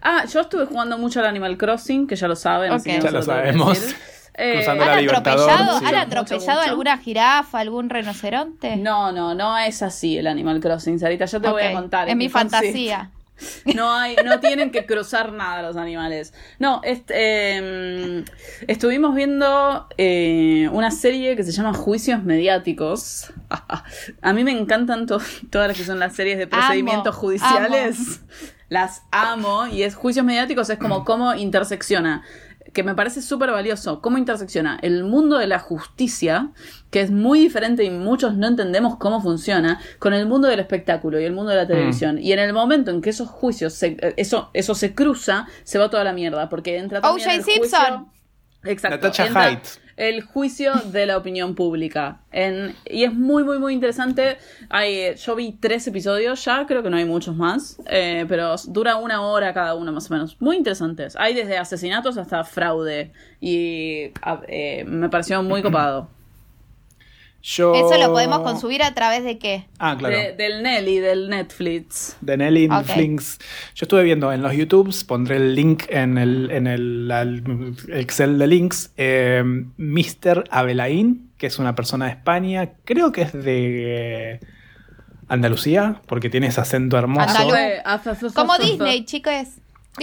[0.02, 2.72] Ah, yo estuve jugando mucho al Animal Crossing, que ya lo saben.
[2.72, 2.94] así Ok.
[2.96, 3.78] que no Ya lo sabemos.
[4.42, 5.84] Eh, Cruzando ¿Han atropellado, sí.
[5.84, 6.70] ¿han atropellado mucho.
[6.70, 8.76] alguna jirafa, algún rinoceronte?
[8.76, 11.26] No, no, no es así el Animal Crossing, Sarita.
[11.26, 12.06] Yo te voy a contar.
[12.06, 13.10] Es en mi fantasía.
[13.74, 16.34] No hay, no tienen que cruzar nada los animales.
[16.58, 18.24] No, este, eh,
[18.68, 23.32] estuvimos viendo eh, una serie que se llama Juicios Mediáticos.
[24.22, 25.20] A mí me encantan to-
[25.50, 28.20] todas las que son las series de procedimientos Amo, judiciales.
[28.70, 32.22] Las amo y es Juicios Mediáticos es como cómo intersecciona
[32.72, 36.50] que me parece súper valioso, cómo intersecciona el mundo de la justicia,
[36.92, 41.18] que es muy diferente y muchos no entendemos cómo funciona, con el mundo del espectáculo
[41.20, 42.18] y el mundo de la televisión.
[42.18, 45.78] Y en el momento en que esos juicios, se- eh, eso, eso se cruza, se
[45.80, 47.34] va toda la mierda, porque entra O.J.
[47.34, 48.06] el juicio- Simpson.
[48.62, 48.96] Exacto.
[48.98, 49.66] Natasha entra Haidt.
[50.00, 52.22] El juicio de la opinión pública.
[52.86, 54.38] Y es muy, muy, muy interesante.
[54.70, 57.76] Hay, eh, yo vi tres episodios ya, creo que no hay muchos más.
[57.86, 60.40] eh, pero dura una hora cada uno más o menos.
[60.40, 61.16] Muy interesantes.
[61.18, 63.12] Hay desde asesinatos hasta fraude.
[63.42, 64.12] Y
[64.48, 66.08] eh, me pareció muy copado.
[67.42, 67.74] Yo...
[67.74, 69.66] Eso lo podemos consumir a través de qué?
[69.78, 70.16] Ah, claro.
[70.16, 72.16] De- del Nelly, del Netflix.
[72.20, 72.72] de Nelly Ok.
[72.72, 73.38] Netflix.
[73.74, 78.46] Yo estuve viendo en los YouTubes, pondré el link en el, en el, Excel de
[78.46, 79.42] links, eh,
[79.78, 80.44] Mr.
[80.50, 84.40] Abelaín, que es una persona de España, creo que es de
[85.28, 87.26] Andalucía, porque tiene ese acento hermoso.
[88.34, 89.32] Como Disney, chicos.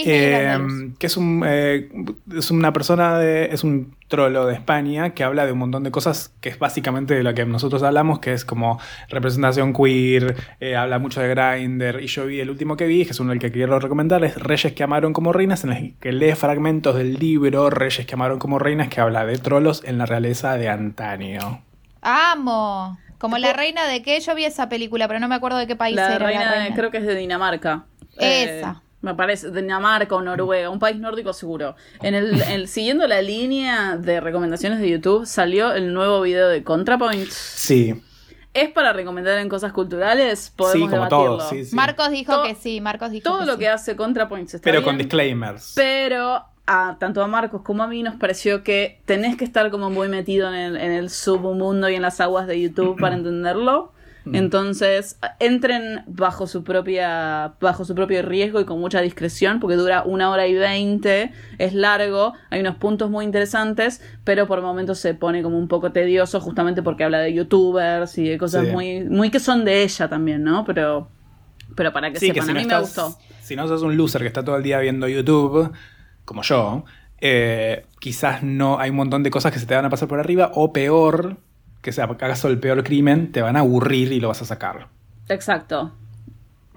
[0.05, 0.97] Eh, andaluz.
[0.99, 1.89] que es un eh,
[2.35, 5.91] es una persona de es un trolo de España que habla de un montón de
[5.91, 8.79] cosas que es básicamente de lo que nosotros hablamos que es como
[9.09, 13.11] representación queer eh, habla mucho de Grindr y yo vi el último que vi que
[13.11, 16.11] es uno del que quiero recomendar es Reyes que amaron como reinas en el que
[16.11, 20.05] lee fragmentos del libro Reyes que amaron como reinas que habla de trolos en la
[20.05, 21.61] realeza de antaño
[22.01, 22.97] Amo.
[23.17, 25.75] Como la reina de qué, yo vi esa película, pero no me acuerdo de qué
[25.75, 26.75] país La era reina, la de- reina.
[26.75, 27.85] creo que es de Dinamarca.
[28.19, 28.81] Esa.
[29.01, 31.75] Me parece, Dinamarca o Noruega, un país nórdico seguro.
[32.01, 36.63] En el, el- siguiendo la línea de recomendaciones de YouTube, salió el nuevo video de
[36.63, 37.29] ContraPoint.
[37.29, 38.01] sí
[38.53, 40.39] ¿Es para recomendar en cosas culturales?
[40.39, 41.37] sí como debatirlo.
[41.37, 41.75] todo sí, sí.
[41.75, 43.59] Marcos dijo que sí, Marcos dijo Todo que lo sí.
[43.59, 47.87] que hace ContraPoint está pero bien, con disclaimers Pero a tanto a Marcos como a
[47.87, 51.87] mí nos pareció que tenés que estar como muy metido en el, en el submundo
[51.87, 53.91] y en las aguas de YouTube para entenderlo.
[54.35, 60.03] Entonces, entren bajo su propia, bajo su propio riesgo y con mucha discreción, porque dura
[60.03, 65.13] una hora y veinte, es largo, hay unos puntos muy interesantes, pero por momentos se
[65.13, 68.71] pone como un poco tedioso, justamente porque habla de youtubers y de cosas Sí.
[68.71, 70.65] muy, muy que son de ella también, ¿no?
[70.65, 71.09] Pero,
[71.75, 72.81] pero para que Sí, sepan, que si a no mí me estás-
[73.13, 73.19] gustó.
[73.41, 75.71] Si no sos un loser que está todo el día viendo YouTube,
[76.25, 76.83] como yo,
[77.21, 80.19] eh, quizás no hay un montón de cosas que se te van a pasar por
[80.19, 81.37] arriba, o peor,
[81.81, 84.87] que sea acaso el peor crimen, te van a aburrir y lo vas a sacar.
[85.29, 85.93] Exacto.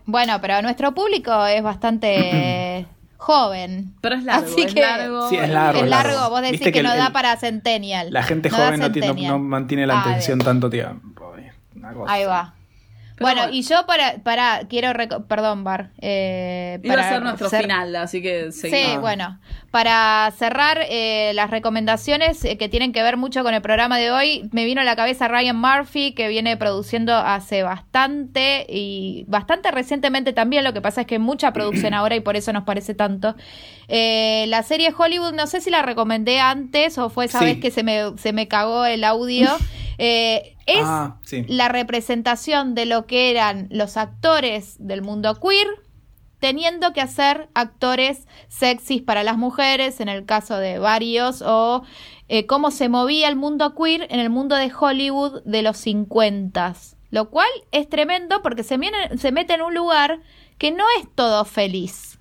[0.06, 2.86] Bueno, pero nuestro público es bastante
[3.16, 3.94] joven.
[4.00, 5.28] Pero es largo, Así es que largo.
[5.28, 5.80] Sí, es largo.
[5.84, 8.08] es largo, vos decís que, que no el- da para Centennial.
[8.12, 11.32] La gente No joven no, mantiene la Ah, atención tanto tiempo.
[11.76, 12.12] Una cosa.
[12.12, 12.54] Ahí va.
[13.20, 13.54] Bueno, bueno.
[13.56, 14.92] y yo para, para quiero,
[15.28, 15.90] perdón, Bar.
[16.00, 18.92] eh, Iba a para ser nuestro final, así que seguimos.
[18.92, 19.38] Sí, bueno,
[19.70, 24.10] para cerrar eh, las recomendaciones eh, que tienen que ver mucho con el programa de
[24.10, 29.70] hoy, me vino a la cabeza Ryan Murphy, que viene produciendo hace bastante y bastante
[29.70, 32.94] recientemente también, lo que pasa es que mucha producción ahora y por eso nos parece
[32.94, 33.36] tanto.
[33.88, 37.44] Eh, la serie Hollywood, no sé si la recomendé antes o fue esa Sí.
[37.44, 39.48] vez que se me, se me cagó el audio.
[40.02, 41.44] Eh, es Ah, sí.
[41.46, 45.66] la representación de lo que eran los actores del mundo queer
[46.38, 51.82] teniendo que hacer actores sexys para las mujeres, en el caso de varios, o
[52.28, 56.74] eh, cómo se movía el mundo queer en el mundo de Hollywood de los 50.
[57.10, 60.20] Lo cual es tremendo porque se, viene- se mete en un lugar
[60.56, 62.18] que no es todo feliz.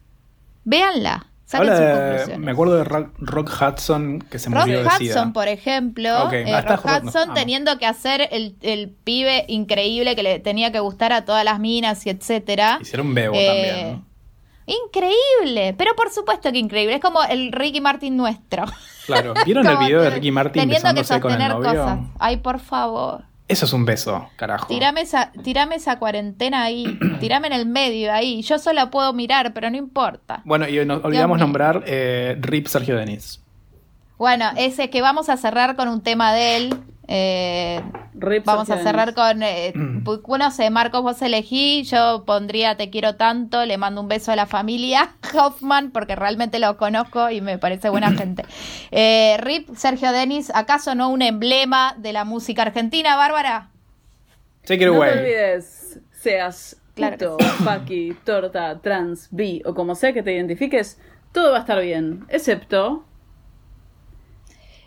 [0.66, 2.40] Véanla, saquen Habla sus de- conclusiones.
[2.46, 4.88] me acuerdo de Rock, Rock Hudson que se Rock murió de.
[4.88, 10.22] Hudson, por ejemplo, Ok, eh, Rock Hudson teniendo que hacer el, el pibe increíble que
[10.24, 12.78] le tenía que gustar a todas las minas y etcétera.
[12.82, 14.06] Hicieron bebo Eh, también.
[14.86, 16.96] Increíble, pero por supuesto que increíble.
[16.96, 18.66] Es como el Ricky Martin nuestro.
[19.08, 19.34] Claro.
[19.46, 21.82] ¿Vieron el video de Ricky Martin Teniendo que besándose con el sostener novio?
[21.84, 22.00] cosas.
[22.20, 23.24] Ay, por favor.
[23.50, 24.68] Eso es un beso, carajo.
[24.68, 27.00] Tirame esa, tirame esa cuarentena ahí.
[27.20, 28.44] Tirame en el medio ahí.
[28.44, 30.44] Yo solo puedo mirar, pero no importa.
[30.46, 33.44] Bueno, y nos olvidamos nombrar eh, Rip Sergio Denis.
[34.20, 36.76] Bueno, ese que vamos a cerrar con un tema de él.
[37.08, 37.82] eh,
[38.14, 39.42] Rip vamos a cerrar con.
[39.42, 41.84] eh, pu- no sé, Marcos, vos elegí.
[41.84, 43.66] Yo pondría Te quiero tanto.
[43.66, 47.90] Le mando un beso a la familia Hoffman, porque realmente lo conozco y me parece
[47.90, 48.44] buena gente.
[48.92, 53.70] Eh, Rip, Sergio Denis, ¿acaso no un emblema de la música argentina, Bárbara?
[54.66, 55.20] Take it No te away.
[55.20, 61.00] olvides, seas Claro paqui, torta, trans, bi o como sea que te identifiques,
[61.32, 63.06] todo va a estar bien, excepto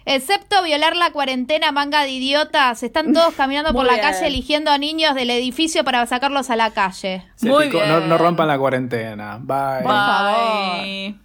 [0.04, 2.82] Excepto violar la cuarentena, manga de idiotas.
[2.82, 4.12] Están todos caminando por Muy la bien.
[4.12, 7.24] calle eligiendo a niños del edificio para sacarlos a la calle.
[7.36, 9.38] Se Muy picó- no, rompan la cuarentena.
[9.40, 9.82] Bye.
[9.82, 10.82] Por favor.
[10.82, 11.18] Bye.